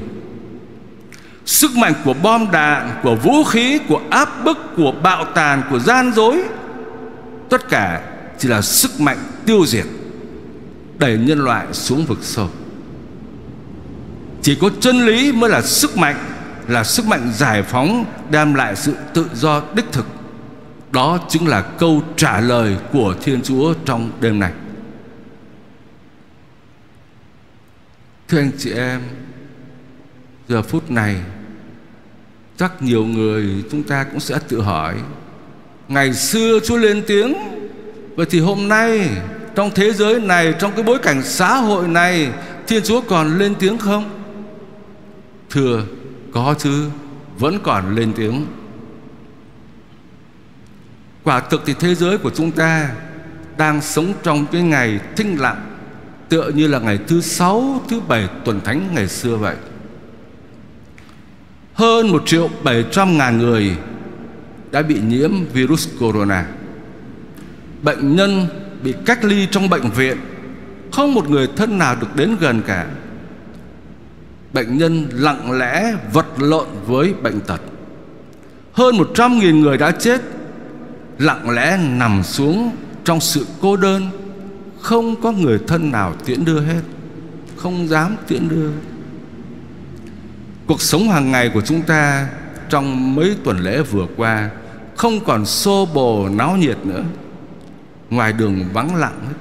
Sức 1.46 1.76
mạnh 1.76 1.92
của 2.04 2.14
bom 2.14 2.50
đạn, 2.50 2.90
Của 3.02 3.14
vũ 3.14 3.44
khí, 3.44 3.78
Của 3.88 4.00
áp 4.10 4.44
bức, 4.44 4.58
Của 4.76 4.92
bạo 5.02 5.24
tàn, 5.24 5.62
Của 5.70 5.78
gian 5.78 6.12
dối, 6.12 6.42
Tất 7.48 7.68
cả 7.68 8.02
chỉ 8.38 8.48
là 8.48 8.62
sức 8.62 9.00
mạnh 9.00 9.18
tiêu 9.46 9.66
diệt, 9.66 9.86
Đẩy 10.98 11.18
nhân 11.18 11.38
loại 11.38 11.66
xuống 11.72 12.04
vực 12.04 12.18
sâu. 12.22 12.48
Chỉ 14.42 14.54
có 14.54 14.70
chân 14.80 15.06
lý 15.06 15.32
mới 15.32 15.50
là 15.50 15.62
sức 15.62 15.96
mạnh, 15.96 16.16
Là 16.68 16.84
sức 16.84 17.06
mạnh 17.06 17.32
giải 17.34 17.62
phóng, 17.62 18.04
Đem 18.30 18.54
lại 18.54 18.76
sự 18.76 18.94
tự 19.14 19.26
do 19.34 19.62
đích 19.74 19.92
thực. 19.92 20.06
Đó 20.92 21.18
chính 21.28 21.46
là 21.46 21.60
câu 21.60 22.02
trả 22.16 22.40
lời 22.40 22.76
Của 22.92 23.14
Thiên 23.22 23.42
Chúa 23.42 23.74
trong 23.84 24.10
đêm 24.20 24.40
này 24.40 24.52
Thưa 28.32 28.38
anh 28.38 28.50
chị 28.58 28.72
em, 28.72 29.00
Giờ 30.48 30.62
phút 30.62 30.90
này, 30.90 31.16
Chắc 32.56 32.82
nhiều 32.82 33.04
người 33.04 33.64
chúng 33.70 33.82
ta 33.82 34.04
cũng 34.04 34.20
sẽ 34.20 34.38
tự 34.48 34.60
hỏi, 34.60 34.94
Ngày 35.88 36.14
xưa 36.14 36.58
Chúa 36.64 36.76
lên 36.76 37.02
tiếng, 37.06 37.34
Vậy 38.16 38.26
thì 38.30 38.40
hôm 38.40 38.68
nay, 38.68 39.08
Trong 39.54 39.70
thế 39.74 39.92
giới 39.92 40.20
này, 40.20 40.54
Trong 40.58 40.72
cái 40.72 40.82
bối 40.82 40.98
cảnh 40.98 41.22
xã 41.22 41.56
hội 41.56 41.88
này, 41.88 42.32
Thiên 42.66 42.82
Chúa 42.82 43.00
còn 43.00 43.38
lên 43.38 43.54
tiếng 43.54 43.78
không? 43.78 44.10
Thưa, 45.50 45.82
có 46.32 46.54
chứ, 46.58 46.90
Vẫn 47.38 47.58
còn 47.62 47.94
lên 47.94 48.12
tiếng. 48.16 48.46
Quả 51.24 51.40
thực 51.40 51.62
thì 51.66 51.74
thế 51.80 51.94
giới 51.94 52.18
của 52.18 52.30
chúng 52.30 52.50
ta 52.50 52.90
Đang 53.56 53.80
sống 53.80 54.12
trong 54.22 54.46
cái 54.46 54.62
ngày 54.62 55.00
thinh 55.16 55.36
lặng. 55.36 55.71
Tựa 56.32 56.50
như 56.54 56.66
là 56.66 56.78
ngày 56.78 56.98
thứ 57.06 57.20
sáu 57.20 57.80
Thứ 57.88 58.00
bảy 58.08 58.28
tuần 58.44 58.60
thánh 58.64 58.88
ngày 58.94 59.08
xưa 59.08 59.36
vậy 59.36 59.56
hơn 61.74 62.08
1 62.08 62.22
triệu 62.26 62.48
700 62.64 63.18
ngàn 63.18 63.38
người 63.38 63.76
đã 64.70 64.82
bị 64.82 65.00
nhiễm 65.00 65.30
virus 65.52 65.88
corona. 66.00 66.46
Bệnh 67.82 68.16
nhân 68.16 68.46
bị 68.82 68.94
cách 69.06 69.24
ly 69.24 69.46
trong 69.50 69.68
bệnh 69.68 69.90
viện, 69.90 70.16
không 70.92 71.14
một 71.14 71.30
người 71.30 71.48
thân 71.56 71.78
nào 71.78 71.96
được 72.00 72.16
đến 72.16 72.36
gần 72.40 72.62
cả. 72.66 72.86
Bệnh 74.52 74.78
nhân 74.78 75.08
lặng 75.12 75.58
lẽ 75.58 75.94
vật 76.12 76.26
lộn 76.38 76.66
với 76.86 77.14
bệnh 77.22 77.40
tật. 77.40 77.60
Hơn 78.72 78.94
100.000 78.94 79.60
người 79.60 79.78
đã 79.78 79.90
chết, 79.90 80.20
lặng 81.18 81.50
lẽ 81.50 81.76
nằm 81.76 82.22
xuống 82.22 82.70
trong 83.04 83.20
sự 83.20 83.46
cô 83.60 83.76
đơn, 83.76 84.02
không 84.82 85.22
có 85.22 85.32
người 85.32 85.58
thân 85.66 85.90
nào 85.90 86.14
tiễn 86.24 86.44
đưa 86.44 86.60
hết, 86.60 86.80
không 87.56 87.88
dám 87.88 88.16
tiễn 88.28 88.48
đưa. 88.48 88.70
Cuộc 90.66 90.82
sống 90.82 91.08
hàng 91.08 91.30
ngày 91.30 91.50
của 91.54 91.60
chúng 91.60 91.82
ta 91.82 92.28
trong 92.68 93.14
mấy 93.14 93.36
tuần 93.44 93.58
lễ 93.58 93.82
vừa 93.82 94.06
qua 94.16 94.50
không 94.96 95.20
còn 95.24 95.46
xô 95.46 95.88
bồ 95.94 96.28
náo 96.28 96.56
nhiệt 96.56 96.78
nữa. 96.86 97.02
Ngoài 98.10 98.32
đường 98.32 98.64
vắng 98.72 98.94
lặng 98.94 99.18
hết. 99.28 99.34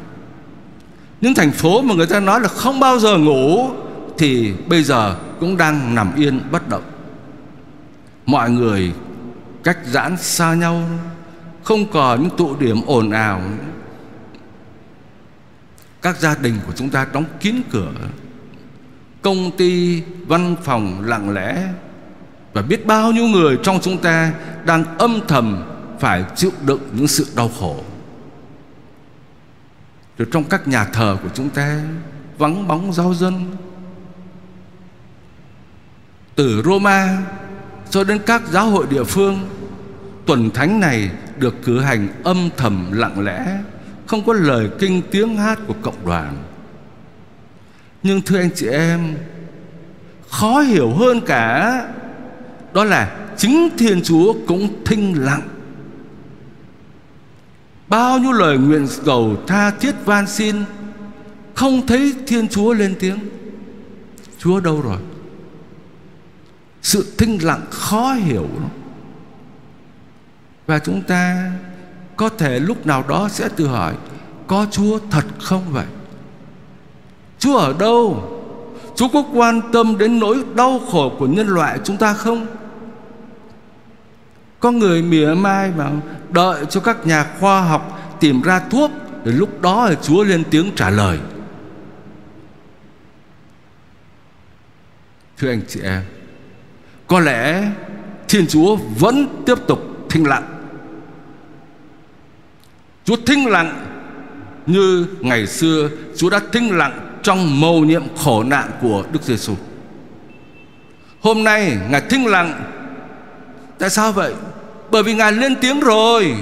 Những 1.21 1.33
thành 1.33 1.51
phố 1.51 1.81
mà 1.81 1.95
người 1.95 2.07
ta 2.07 2.19
nói 2.19 2.39
là 2.41 2.47
không 2.47 2.79
bao 2.79 2.99
giờ 2.99 3.17
ngủ 3.17 3.69
thì 4.17 4.53
bây 4.67 4.83
giờ 4.83 5.15
cũng 5.39 5.57
đang 5.57 5.95
nằm 5.95 6.15
yên 6.15 6.39
bất 6.51 6.69
động. 6.69 6.83
Mọi 8.25 8.49
người 8.49 8.91
cách 9.63 9.77
giãn 9.85 10.17
xa 10.17 10.53
nhau, 10.53 10.83
không 11.63 11.85
còn 11.91 12.21
những 12.21 12.37
tụ 12.37 12.55
điểm 12.55 12.81
ồn 12.85 13.11
ào. 13.11 13.41
Các 16.01 16.19
gia 16.19 16.35
đình 16.35 16.59
của 16.67 16.73
chúng 16.75 16.89
ta 16.89 17.07
đóng 17.13 17.25
kín 17.39 17.55
cửa 17.71 17.91
công 19.21 19.57
ty, 19.57 20.01
văn 20.27 20.55
phòng 20.63 21.05
lặng 21.05 21.29
lẽ 21.29 21.67
và 22.53 22.61
biết 22.61 22.85
bao 22.85 23.11
nhiêu 23.11 23.25
người 23.25 23.57
trong 23.63 23.79
chúng 23.81 23.97
ta 23.97 24.33
đang 24.65 24.97
âm 24.97 25.19
thầm 25.27 25.63
phải 25.99 26.25
chịu 26.35 26.51
đựng 26.65 26.89
những 26.93 27.07
sự 27.07 27.27
đau 27.35 27.51
khổ. 27.59 27.83
Rồi 30.17 30.27
trong 30.31 30.43
các 30.43 30.67
nhà 30.67 30.85
thờ 30.85 31.17
của 31.23 31.29
chúng 31.33 31.49
ta 31.49 31.81
vắng 32.37 32.67
bóng 32.67 32.93
giáo 32.93 33.13
dân. 33.13 33.55
Từ 36.35 36.61
Roma 36.65 37.17
cho 37.89 38.03
đến 38.03 38.19
các 38.25 38.41
giáo 38.49 38.69
hội 38.69 38.85
địa 38.89 39.03
phương, 39.03 39.49
tuần 40.25 40.51
thánh 40.51 40.79
này 40.79 41.11
được 41.37 41.55
cử 41.63 41.79
hành 41.79 42.07
âm 42.23 42.49
thầm 42.57 42.91
lặng 42.91 43.19
lẽ, 43.19 43.57
không 44.11 44.25
có 44.25 44.33
lời 44.33 44.69
kinh 44.79 45.01
tiếng 45.11 45.37
hát 45.37 45.59
của 45.67 45.75
cộng 45.81 46.05
đoàn 46.05 46.43
nhưng 48.03 48.21
thưa 48.21 48.39
anh 48.39 48.49
chị 48.55 48.67
em, 48.67 49.15
Khó 50.29 50.61
hiểu 50.61 50.89
hơn 50.89 51.21
cả 51.25 51.81
Đó 52.73 52.83
là 52.83 53.17
chính 53.37 53.69
Thiên 53.77 54.01
Chúa 54.03 54.35
cũng 54.47 54.83
thinh 54.85 55.13
lặng 55.25 55.47
bao 57.87 58.19
nhiêu 58.19 58.31
lời 58.31 58.57
nguyện 58.57 58.87
cầu 59.05 59.35
tha 59.47 59.71
thiết 59.71 59.95
van 60.05 60.27
xin, 60.27 60.55
không 61.53 61.87
thấy 61.87 62.13
Thiên 62.27 62.47
Chúa 62.47 62.73
lên 62.73 62.95
tiếng. 62.99 63.19
Chúa 64.37 64.59
đâu 64.59 64.81
rồi? 64.81 64.97
Sự 66.81 67.13
thinh 67.17 67.37
lặng 67.41 67.61
khó 67.69 68.13
hiểu 68.13 68.47
Và 70.67 70.79
chúng 70.79 71.01
ta 71.01 71.51
có 72.21 72.29
thể 72.29 72.59
lúc 72.59 72.85
nào 72.85 73.03
đó 73.07 73.29
sẽ 73.29 73.49
tự 73.49 73.67
hỏi, 73.67 73.93
Có 74.47 74.65
Chúa 74.71 74.99
thật 75.11 75.25
không 75.41 75.63
vậy? 75.71 75.85
Chúa 77.39 77.57
ở 77.57 77.73
đâu? 77.79 78.29
Chúa 78.95 79.07
có 79.07 79.23
quan 79.33 79.61
tâm 79.73 79.97
đến 79.97 80.19
nỗi 80.19 80.43
đau 80.55 80.79
khổ 80.91 81.11
của 81.19 81.27
nhân 81.27 81.47
loại 81.47 81.79
chúng 81.83 81.97
ta 81.97 82.13
không? 82.13 82.45
Có 84.59 84.71
người 84.71 85.01
mỉa 85.01 85.33
mai 85.33 85.71
mà 85.77 85.91
đợi 86.29 86.65
cho 86.69 86.79
các 86.79 87.07
nhà 87.07 87.25
khoa 87.39 87.61
học 87.61 87.99
tìm 88.19 88.41
ra 88.41 88.59
thuốc 88.69 88.91
Rồi 89.25 89.33
lúc 89.33 89.61
đó 89.61 89.89
là 89.89 89.95
Chúa 89.95 90.23
lên 90.23 90.43
tiếng 90.49 90.71
trả 90.75 90.89
lời 90.89 91.19
Thưa 95.37 95.49
anh 95.49 95.61
chị 95.67 95.79
em, 95.83 96.03
Có 97.07 97.19
lẽ 97.19 97.71
Thiên 98.27 98.47
Chúa 98.47 98.75
vẫn 98.75 99.43
tiếp 99.45 99.57
tục 99.67 99.79
thinh 100.09 100.27
lặng 100.27 100.60
Chúa 103.11 103.17
thinh 103.25 103.47
lặng 103.47 103.85
Như 104.65 105.07
ngày 105.21 105.47
xưa, 105.47 105.89
Chúa 106.17 106.29
đã 106.29 106.39
thinh 106.51 106.77
lặng 106.77 107.19
Trong 107.23 107.61
mầu 107.61 107.85
nhiệm 107.85 108.03
khổ 108.17 108.43
nạn 108.43 108.71
của 108.81 109.03
Đức 109.11 109.23
Giêsu. 109.23 109.53
Hôm 111.21 111.43
nay 111.43 111.77
Ngài 111.89 112.01
thinh 112.01 112.25
lặng. 112.27 112.63
Tại 113.79 113.89
sao 113.89 114.11
vậy? 114.11 114.33
Bởi 114.91 115.03
vì 115.03 115.13
Ngài 115.13 115.31
lên 115.31 115.55
tiếng 115.61 115.79
rồi. 115.79 116.35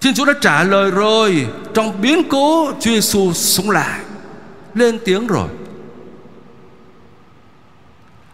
Thiên 0.00 0.14
Chúa 0.14 0.24
đã 0.24 0.32
trả 0.40 0.64
lời 0.64 0.90
rồi. 0.90 1.46
Trong 1.74 2.02
biến 2.02 2.22
cố, 2.30 2.72
Chúa 2.80 2.90
Giêsu 2.90 3.32
sống 3.32 3.70
lại. 3.70 4.00
Lên 4.74 4.98
tiếng 5.04 5.26
rồi. 5.26 5.48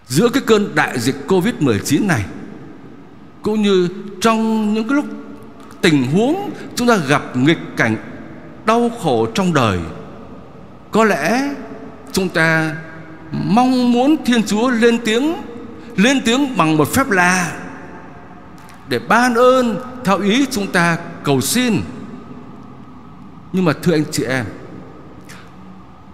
Giữa 0.06 0.28
cái 0.28 0.42
cơn 0.47 0.75
đại 0.75 0.99
dịch 0.99 1.16
Covid-19 1.28 2.06
này, 2.06 2.25
Cũng 3.42 3.62
như 3.62 3.88
trong 4.21 4.75
những 4.75 4.88
cái 4.88 4.97
lúc 4.97 5.04
tình 5.86 6.06
huống 6.12 6.50
Chúng 6.74 6.88
ta 6.88 6.96
gặp 6.96 7.36
nghịch 7.36 7.58
cảnh 7.76 7.96
đau 8.64 8.90
khổ 9.02 9.26
trong 9.34 9.54
đời, 9.54 9.78
Có 10.90 11.04
lẽ 11.04 11.54
chúng 12.12 12.28
ta 12.28 12.76
mong 13.32 13.92
muốn 13.92 14.16
Thiên 14.24 14.42
Chúa 14.42 14.70
lên 14.70 14.98
tiếng 15.04 15.34
Lên 15.96 16.20
tiếng 16.24 16.56
bằng 16.56 16.76
một 16.76 16.88
phép 16.94 17.10
lạ 17.10 17.52
Để 18.88 18.98
ban 18.98 19.34
ơn 19.34 19.76
theo 20.04 20.18
ý 20.18 20.46
chúng 20.50 20.66
ta 20.66 20.96
cầu 21.22 21.40
xin 21.40 21.80
Nhưng 23.52 23.64
mà 23.64 23.72
thưa 23.82 23.92
anh 23.92 24.04
chị 24.10 24.24
em, 24.24 24.44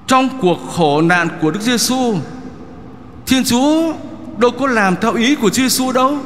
Trong 0.07 0.29
cuộc 0.41 0.59
khổ 0.77 1.03
nạn 1.03 1.29
của 1.41 1.51
Đức 1.51 1.61
Giêsu 1.63 2.15
Thiên 3.27 3.45
Chúa 3.45 3.93
đâu 4.39 4.51
có 4.51 4.67
làm 4.67 4.97
theo 4.97 5.15
ý 5.15 5.35
của 5.35 5.51
Chúa 5.51 5.63
Giêsu 5.63 5.93
đâu. 5.93 6.19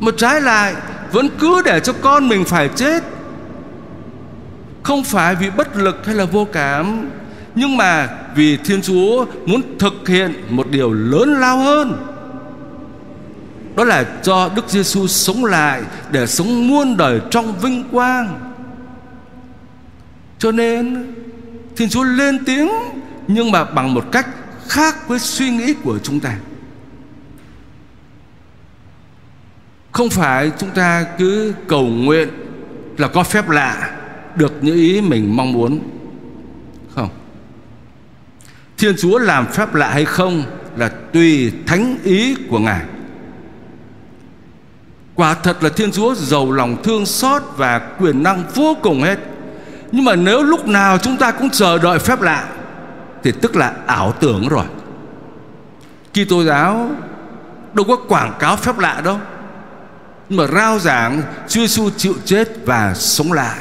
Mà 0.00 0.12
trái 0.16 0.40
lại 0.40 0.74
vẫn 1.12 1.28
cứ 1.38 1.62
để 1.64 1.80
cho 1.80 1.92
con 2.00 2.28
mình 2.28 2.44
phải 2.44 2.68
chết. 2.76 3.02
Không 4.82 5.04
phải 5.04 5.34
vì 5.34 5.50
bất 5.50 5.76
lực 5.76 6.06
hay 6.06 6.14
là 6.14 6.24
vô 6.24 6.46
cảm, 6.52 7.10
nhưng 7.54 7.76
mà 7.76 8.08
vì 8.34 8.56
Thiên 8.56 8.82
Chúa 8.82 9.26
muốn 9.46 9.62
thực 9.78 10.08
hiện 10.08 10.34
một 10.48 10.70
điều 10.70 10.92
lớn 10.92 11.40
lao 11.40 11.58
hơn. 11.58 12.06
Đó 13.76 13.84
là 13.84 14.04
cho 14.22 14.50
Đức 14.56 14.64
Giêsu 14.68 15.06
sống 15.06 15.44
lại 15.44 15.82
để 16.10 16.26
sống 16.26 16.68
muôn 16.68 16.96
đời 16.96 17.20
trong 17.30 17.58
vinh 17.58 17.84
quang. 17.92 18.52
Cho 20.38 20.52
nên 20.52 21.06
Thiên 21.76 21.88
Chúa 21.88 22.02
lên 22.02 22.44
tiếng 22.44 22.68
nhưng 23.28 23.50
mà 23.50 23.64
bằng 23.64 23.94
một 23.94 24.04
cách 24.12 24.26
khác 24.68 25.08
với 25.08 25.18
suy 25.18 25.50
nghĩ 25.50 25.74
của 25.84 25.98
chúng 25.98 26.20
ta 26.20 26.36
không 29.92 30.10
phải 30.10 30.50
chúng 30.58 30.70
ta 30.70 31.04
cứ 31.18 31.54
cầu 31.68 31.86
nguyện 31.86 32.28
là 32.96 33.08
có 33.08 33.22
phép 33.22 33.48
lạ 33.48 33.90
được 34.34 34.52
những 34.60 34.76
ý 34.76 35.00
mình 35.00 35.36
mong 35.36 35.52
muốn. 35.52 35.80
Không. 36.94 37.08
Thiên 38.78 38.94
chúa 38.98 39.18
làm 39.18 39.46
phép 39.46 39.74
lạ 39.74 39.90
hay 39.90 40.04
không 40.04 40.42
là 40.76 40.88
tùy 40.88 41.52
thánh 41.66 41.98
ý 42.04 42.36
của 42.50 42.58
ngài. 42.58 42.82
Quả 45.14 45.34
thật 45.34 45.62
là 45.62 45.68
thiên 45.68 45.92
chúa 45.92 46.14
giàu 46.14 46.52
lòng 46.52 46.82
thương 46.82 47.06
xót 47.06 47.42
và 47.56 47.78
quyền 48.00 48.22
năng 48.22 48.44
vô 48.54 48.76
cùng 48.82 49.02
hết. 49.02 49.18
Nhưng 49.92 50.04
mà 50.04 50.16
nếu 50.16 50.42
lúc 50.42 50.66
nào 50.66 50.98
chúng 50.98 51.16
ta 51.16 51.30
cũng 51.30 51.50
chờ 51.50 51.78
đợi 51.78 51.98
phép 51.98 52.20
lạ, 52.20 52.48
thì 53.22 53.32
tức 53.32 53.56
là 53.56 53.74
ảo 53.86 54.12
tưởng 54.20 54.48
rồi. 54.48 54.64
Kitô 56.12 56.44
giáo 56.44 56.90
đâu 57.72 57.84
có 57.88 57.96
quảng 57.96 58.32
cáo 58.38 58.56
phép 58.56 58.78
lạ 58.78 59.00
đâu 59.04 59.18
mà 60.30 60.46
rao 60.46 60.78
giảng, 60.78 61.22
Chúa 61.48 61.60
Giêsu 61.60 61.90
chịu 61.96 62.14
chết 62.24 62.48
và 62.66 62.94
sống 62.94 63.32
lại. 63.32 63.58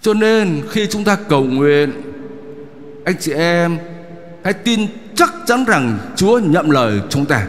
Cho 0.00 0.14
nên 0.14 0.62
khi 0.70 0.86
chúng 0.90 1.04
ta 1.04 1.16
cầu 1.28 1.44
nguyện, 1.44 1.92
anh 3.04 3.14
chị 3.20 3.32
em 3.32 3.78
hãy 4.44 4.52
tin 4.52 4.86
chắc 5.14 5.34
chắn 5.46 5.64
rằng 5.64 5.98
Chúa 6.16 6.38
nhậm 6.38 6.70
lời 6.70 7.00
chúng 7.08 7.26
ta. 7.26 7.46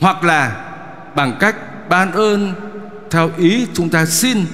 Hoặc 0.00 0.24
là 0.24 0.66
bằng 1.14 1.36
cách 1.40 1.56
ban 1.88 2.12
ơn 2.12 2.52
theo 3.10 3.30
ý 3.38 3.66
chúng 3.74 3.88
ta 3.88 4.06
xin. 4.06 4.44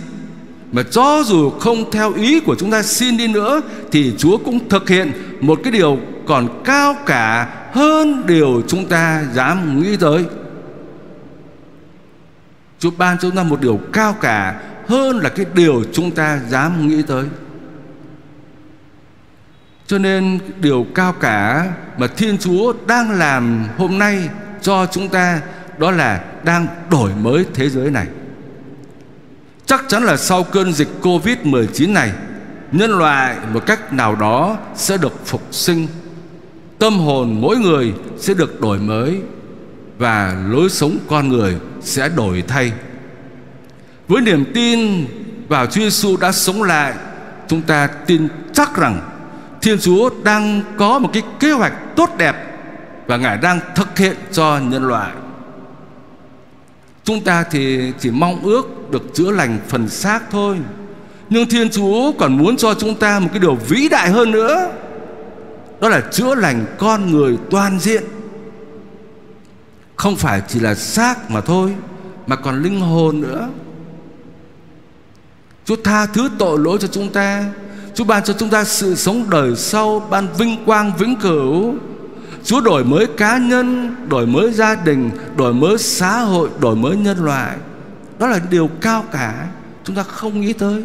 Mà 0.72 0.82
cho 0.90 1.22
dù 1.26 1.50
không 1.50 1.90
theo 1.90 2.12
ý 2.14 2.40
của 2.40 2.54
chúng 2.58 2.70
ta 2.70 2.82
xin 2.82 3.16
đi 3.16 3.28
nữa, 3.28 3.60
thì 3.92 4.14
Chúa 4.18 4.36
cũng 4.36 4.68
thực 4.68 4.88
hiện 4.88 5.12
một 5.40 5.60
cái 5.64 5.72
điều 5.72 5.98
còn 6.26 6.62
cao 6.64 6.96
cả 7.06 7.48
hơn 7.72 8.26
điều 8.26 8.62
chúng 8.68 8.86
ta 8.86 9.24
dám 9.34 9.82
nghĩ 9.82 9.96
tới. 9.96 10.24
Chúa 12.78 12.90
ban 12.90 13.16
cho 13.16 13.20
chúng 13.28 13.36
ta 13.36 13.42
một 13.42 13.60
điều 13.60 13.80
cao 13.92 14.12
cả 14.20 14.60
hơn 14.88 15.18
là 15.18 15.28
cái 15.28 15.46
điều 15.54 15.84
chúng 15.92 16.10
ta 16.10 16.40
dám 16.48 16.88
nghĩ 16.88 17.02
tới. 17.02 17.24
Cho 19.86 19.98
nên 19.98 20.38
điều 20.60 20.86
cao 20.94 21.12
cả 21.12 21.72
mà 21.98 22.06
Thiên 22.06 22.38
Chúa 22.38 22.72
đang 22.86 23.10
làm 23.10 23.64
hôm 23.78 23.98
nay 23.98 24.28
cho 24.60 24.86
chúng 24.86 25.08
ta 25.08 25.40
đó 25.78 25.90
là 25.90 26.24
đang 26.44 26.66
đổi 26.90 27.10
mới 27.14 27.46
thế 27.54 27.70
giới 27.70 27.90
này. 27.90 28.06
Chắc 29.66 29.84
chắn 29.88 30.02
là 30.04 30.16
sau 30.16 30.44
cơn 30.44 30.72
dịch 30.72 30.88
Covid-19 31.02 31.92
này, 31.92 32.12
Nhân 32.72 32.90
loại 32.90 33.36
một 33.52 33.66
cách 33.66 33.92
nào 33.92 34.16
đó 34.16 34.58
sẽ 34.74 34.96
được 34.96 35.26
phục 35.26 35.42
sinh 35.50 35.86
Tâm 36.78 36.98
hồn 36.98 37.40
mỗi 37.40 37.56
người 37.56 37.94
sẽ 38.18 38.34
được 38.34 38.60
đổi 38.60 38.78
mới 38.78 39.20
và 39.98 40.36
lối 40.48 40.70
sống 40.70 40.98
con 41.08 41.28
người 41.28 41.56
sẽ 41.80 42.08
đổi 42.08 42.44
thay. 42.48 42.72
Với 44.08 44.20
niềm 44.20 44.44
tin 44.54 45.06
vào 45.48 45.66
Chúa 45.66 45.80
Giêsu 45.80 46.16
đã 46.16 46.32
sống 46.32 46.62
lại, 46.62 46.94
Chúng 47.48 47.62
ta 47.62 47.86
tin 47.86 48.28
chắc 48.52 48.76
rằng 48.76 49.00
Thiên 49.62 49.78
Chúa 49.78 50.10
đang 50.22 50.62
có 50.78 50.98
một 50.98 51.10
cái 51.12 51.22
kế 51.40 51.52
hoạch 51.52 51.96
tốt 51.96 52.10
đẹp 52.18 52.36
Và 53.06 53.16
Ngài 53.16 53.38
đang 53.38 53.60
thực 53.74 53.98
hiện 53.98 54.16
cho 54.32 54.58
nhân 54.58 54.88
loại. 54.88 55.12
Chúng 57.04 57.20
ta 57.20 57.44
thì 57.50 57.92
chỉ 57.98 58.10
mong 58.10 58.40
ước 58.42 58.90
được 58.90 59.14
chữa 59.14 59.30
lành 59.30 59.58
phần 59.68 59.88
xác 59.88 60.20
thôi, 60.30 60.56
Nhưng 61.30 61.48
Thiên 61.48 61.70
Chúa 61.70 62.12
còn 62.18 62.38
muốn 62.38 62.56
cho 62.56 62.74
chúng 62.74 62.94
ta 62.94 63.18
một 63.20 63.28
cái 63.32 63.38
điều 63.38 63.54
vĩ 63.54 63.88
đại 63.88 64.10
hơn 64.10 64.30
nữa, 64.30 64.70
Đó 65.80 65.88
là 65.88 66.00
chữa 66.12 66.34
lành 66.34 66.64
con 66.78 67.10
người 67.12 67.38
toàn 67.50 67.78
diện. 67.78 68.04
Không 69.96 70.16
phải 70.16 70.42
chỉ 70.48 70.60
là 70.60 70.74
xác 70.74 71.30
mà 71.30 71.40
thôi, 71.40 71.74
Mà 72.26 72.36
còn 72.36 72.62
linh 72.62 72.80
hồn 72.80 73.20
nữa. 73.20 73.48
Chúa 75.64 75.76
tha 75.84 76.06
thứ 76.06 76.30
tội 76.38 76.58
lỗi 76.58 76.78
cho 76.80 76.88
chúng 76.88 77.12
ta. 77.12 77.44
Chúa 77.94 78.04
ban 78.04 78.24
cho 78.24 78.34
chúng 78.38 78.50
ta 78.50 78.64
sự 78.64 78.94
sống 78.94 79.30
đời 79.30 79.56
sau, 79.56 80.00
Ban 80.10 80.26
vinh 80.38 80.64
quang, 80.64 80.92
vĩnh 80.98 81.16
cửu. 81.16 81.74
Chúa 82.44 82.60
đổi 82.60 82.84
mới 82.84 83.06
cá 83.06 83.38
nhân, 83.38 83.96
Đổi 84.08 84.26
mới 84.26 84.52
gia 84.52 84.74
đình, 84.74 85.10
Đổi 85.36 85.54
mới 85.54 85.78
xã 85.78 86.20
hội, 86.20 86.48
Đổi 86.60 86.76
mới 86.76 86.96
nhân 86.96 87.24
loại. 87.24 87.56
Đó 88.18 88.26
là 88.26 88.40
điều 88.50 88.70
cao 88.80 89.04
cả. 89.12 89.46
Chúng 89.84 89.96
ta 89.96 90.02
không 90.02 90.40
nghĩ 90.40 90.52
tới. 90.52 90.84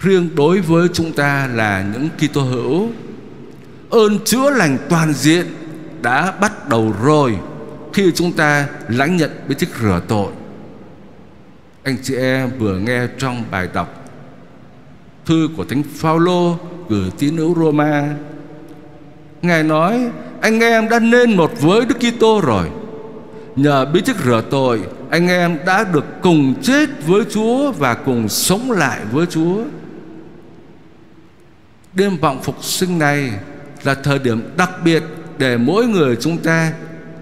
Riêng 0.00 0.28
đối 0.34 0.60
với 0.60 0.88
chúng 0.92 1.12
ta 1.12 1.48
là 1.54 1.84
những 1.92 2.08
Kitô 2.18 2.40
hữu. 2.40 2.88
Ơn 3.90 4.18
chữa 4.24 4.50
lành 4.50 4.78
toàn 4.88 5.12
diện. 5.12 5.46
Đã 6.04 6.32
bắt 6.40 6.68
đầu 6.68 6.94
rồi 7.02 7.38
Khi 7.92 8.12
chúng 8.14 8.32
ta 8.32 8.68
lãnh 8.88 9.16
nhận 9.16 9.30
bí 9.48 9.54
tích 9.58 9.68
rửa 9.82 10.00
tội. 10.08 10.32
Anh 11.82 11.96
chị 12.02 12.14
em 12.16 12.50
vừa 12.58 12.78
nghe 12.78 13.06
trong 13.18 13.44
bài 13.50 13.68
đọc 13.74 14.04
Thư 15.26 15.48
của 15.56 15.64
Thánh 15.64 15.82
Phaolô 15.96 16.56
gửi 16.88 17.10
tín 17.18 17.36
hữu 17.36 17.54
Roma. 17.54 18.14
Ngài 19.42 19.62
nói 19.62 20.10
Anh 20.40 20.60
em 20.60 20.88
đã 20.88 20.98
nên 20.98 21.36
một 21.36 21.52
với 21.60 21.86
Đức 21.86 21.96
Kitô 21.98 22.40
rồi. 22.44 22.70
Nhờ 23.56 23.84
bí 23.84 24.00
tích 24.00 24.16
rửa 24.24 24.42
tội, 24.50 24.82
anh 25.10 25.28
em 25.28 25.58
đã 25.66 25.84
được 25.84 26.04
cùng 26.22 26.54
chết 26.62 26.88
với 27.06 27.24
Chúa 27.30 27.72
và 27.72 27.94
cùng 27.94 28.28
sống 28.28 28.70
lại 28.70 29.00
với 29.12 29.26
Chúa. 29.26 29.64
Đêm 31.92 32.16
vọng 32.16 32.42
phục 32.42 32.64
sinh 32.64 32.98
này 32.98 33.32
là 33.84 33.94
thời 33.94 34.18
điểm 34.18 34.42
đặc 34.56 34.70
biệt 34.84 35.02
để 35.38 35.56
mỗi 35.56 35.86
người 35.86 36.16
chúng 36.20 36.38
ta 36.38 36.72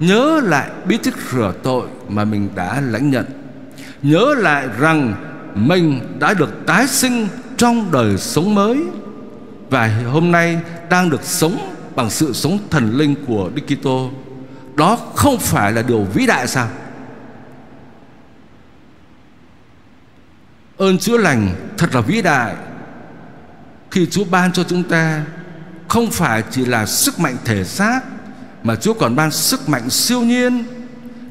nhớ 0.00 0.40
lại 0.44 0.70
bí 0.86 0.96
tích 0.96 1.14
rửa 1.32 1.52
tội 1.62 1.88
mà 2.08 2.24
mình 2.24 2.48
đã 2.54 2.80
lãnh 2.80 3.10
nhận. 3.10 3.24
Nhớ 4.02 4.34
lại 4.38 4.68
rằng 4.78 5.14
mình 5.54 6.00
đã 6.18 6.34
được 6.34 6.66
tái 6.66 6.86
sinh 6.86 7.28
trong 7.56 7.92
đời 7.92 8.18
sống 8.18 8.54
mới 8.54 8.84
và 9.70 10.02
hôm 10.10 10.32
nay 10.32 10.60
đang 10.90 11.10
được 11.10 11.22
sống 11.22 11.74
bằng 11.96 12.10
sự 12.10 12.32
sống 12.32 12.58
thần 12.70 12.96
linh 12.98 13.14
của 13.26 13.50
Đức 13.54 13.62
Kitô. 13.66 14.10
Đó 14.74 14.98
không 15.14 15.38
phải 15.38 15.72
là 15.72 15.82
điều 15.82 16.04
vĩ 16.14 16.26
đại 16.26 16.48
sao? 16.48 16.68
Ơn 20.76 20.98
chữa 20.98 21.16
lành 21.16 21.48
thật 21.78 21.94
là 21.94 22.00
vĩ 22.00 22.22
đại 22.22 22.54
khi 23.90 24.06
Chúa 24.06 24.24
ban 24.24 24.52
cho 24.52 24.64
chúng 24.64 24.82
ta 24.82 25.22
không 25.92 26.10
phải 26.10 26.42
chỉ 26.50 26.64
là 26.64 26.86
sức 26.86 27.18
mạnh 27.18 27.36
thể 27.44 27.64
xác, 27.64 28.00
mà 28.62 28.76
Chúa 28.76 28.94
còn 28.94 29.16
ban 29.16 29.30
sức 29.30 29.68
mạnh 29.68 29.90
siêu 29.90 30.20
nhiên 30.20 30.64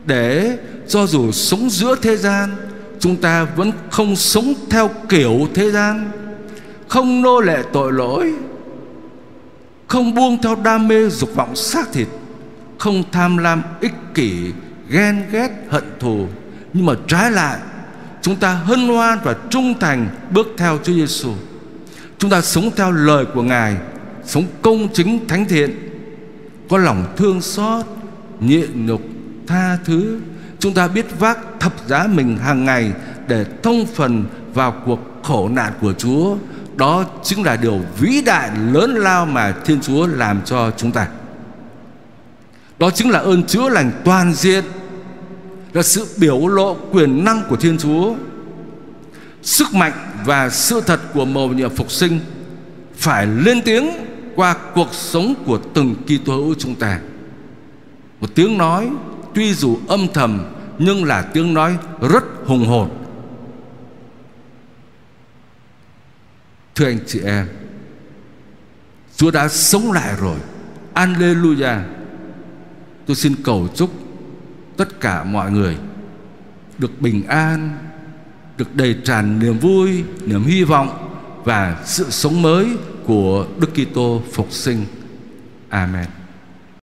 để 0.06 0.58
cho 0.88 1.08
dù 1.08 1.32
sống 1.32 1.70
giữa 1.70 1.96
thế 2.02 2.18
gian, 2.18 2.56
chúng 3.00 3.16
ta 3.16 3.44
vẫn 3.44 3.72
không 3.92 4.16
sống 4.16 4.54
theo 4.70 4.90
kiểu 5.10 5.48
thế 5.54 5.72
gian, 5.72 6.12
không 6.88 7.22
nô 7.22 7.40
lệ 7.40 7.64
tội 7.74 7.94
lỗi, 7.94 8.34
không 9.88 10.16
buông 10.16 10.42
theo 10.42 10.56
đam 10.56 10.88
mê 10.88 11.10
dục 11.10 11.36
vọng 11.36 11.56
xác 11.56 11.92
thịt, 11.94 12.08
không 12.78 13.04
tham 13.12 13.38
lam 13.38 13.64
ích 13.80 13.96
kỷ, 14.14 14.52
ghen 14.90 15.24
ghét, 15.32 15.50
hận 15.70 15.84
thù. 16.00 16.28
Nhưng 16.74 16.86
mà 16.86 16.94
trái 17.08 17.32
lại, 17.32 17.58
chúng 18.22 18.36
ta 18.36 18.54
hân 18.54 18.88
hoan 18.88 19.20
và 19.24 19.36
trung 19.50 19.74
thành 19.80 20.10
bước 20.32 20.48
theo 20.58 20.80
Chúa 20.84 20.94
Giêsu 20.94 21.32
chúng 22.22 22.32
ta 22.32 22.42
sống 22.42 22.70
theo 22.76 22.92
lời 22.92 23.26
của 23.34 23.44
Ngài 23.44 23.76
sống 24.26 24.44
công 24.62 24.88
chính 24.94 25.28
thánh 25.28 25.46
thiện, 25.46 25.76
có 26.70 26.78
lòng 26.78 27.14
thương 27.18 27.42
xót, 27.42 27.86
nhịn 28.40 28.86
nhục, 28.86 29.02
tha 29.48 29.78
thứ. 29.86 30.20
Chúng 30.60 30.74
ta 30.74 30.88
biết 30.88 31.20
vác 31.20 31.38
thập 31.60 31.74
giá 31.88 32.08
mình 32.08 32.38
hàng 32.38 32.66
ngày 32.66 32.92
để 33.28 33.46
thông 33.64 33.86
phần 33.86 34.26
vào 34.54 34.82
cuộc 34.86 35.00
khổ 35.24 35.50
nạn 35.50 35.74
của 35.82 35.94
Chúa. 35.94 36.36
Đó 36.76 37.06
chính 37.24 37.44
là 37.44 37.58
điều 37.58 37.80
vĩ 38.00 38.22
đại 38.26 38.52
lớn 38.72 38.96
lao 38.96 39.26
mà 39.26 39.56
Thiên 39.66 39.82
Chúa 39.82 40.08
làm 40.08 40.42
cho 40.46 40.72
chúng 40.78 40.92
ta. 40.92 41.08
Đó 42.80 42.92
chính 42.92 43.10
là 43.10 43.20
ơn 43.20 43.44
chữa 43.44 43.70
lành 43.70 43.92
toàn 44.04 44.34
diện, 44.34 44.64
là 45.74 45.84
sự 45.84 46.08
biểu 46.18 46.48
lộ 46.48 46.78
quyền 46.92 47.24
năng 47.26 47.44
của 47.50 47.56
Thiên 47.56 47.78
Chúa. 47.78 48.16
Sức 49.42 49.74
mạnh 49.74 49.94
và 50.26 50.50
sự 50.50 50.82
thật 50.82 51.00
của 51.14 51.26
mầu 51.26 51.50
nhiệm 51.50 51.76
phục 51.76 51.92
sinh 51.92 52.20
phải 52.98 53.28
lên 53.28 53.62
tiếng 53.62 53.92
qua 54.36 54.56
cuộc 54.76 54.94
sống 54.94 55.34
của 55.46 55.60
từng 55.74 55.96
Kitô 56.06 56.36
hữu 56.36 56.56
chúng 56.56 56.76
ta. 56.76 57.00
Một 58.20 58.36
tiếng 58.36 58.58
nói 58.58 58.90
tuy 59.34 59.54
dù 59.54 59.78
âm 59.88 60.08
thầm 60.14 60.46
nhưng 60.80 61.06
là 61.06 61.22
tiếng 61.22 61.54
nói 61.54 61.78
rất 62.02 62.24
hùng 62.46 62.66
hồn. 62.66 62.90
Thưa 66.76 66.86
anh 66.86 67.00
chị 67.08 67.20
em, 67.26 67.48
Chúa 69.16 69.32
đã 69.32 69.48
sống 69.48 69.92
lại 69.92 70.14
rồi. 70.20 70.38
Alleluia. 70.94 71.76
Tôi 73.06 73.16
xin 73.16 73.36
cầu 73.44 73.68
chúc 73.76 73.92
tất 74.78 75.00
cả 75.02 75.24
mọi 75.24 75.52
người 75.52 75.78
được 76.78 77.02
bình 77.02 77.28
an, 77.28 77.78
được 78.58 78.76
đầy 78.76 78.96
tràn 79.04 79.40
niềm 79.40 79.60
vui, 79.60 80.04
niềm 80.26 80.44
hy 80.44 80.64
vọng 80.64 81.18
và 81.44 81.82
sự 81.86 82.06
sống 82.10 82.42
mới 82.42 82.68
của 83.06 83.46
Đức 83.60 83.70
Kitô 83.74 84.22
phục 84.32 84.52
sinh. 84.52 84.86
Amen. 85.70 86.21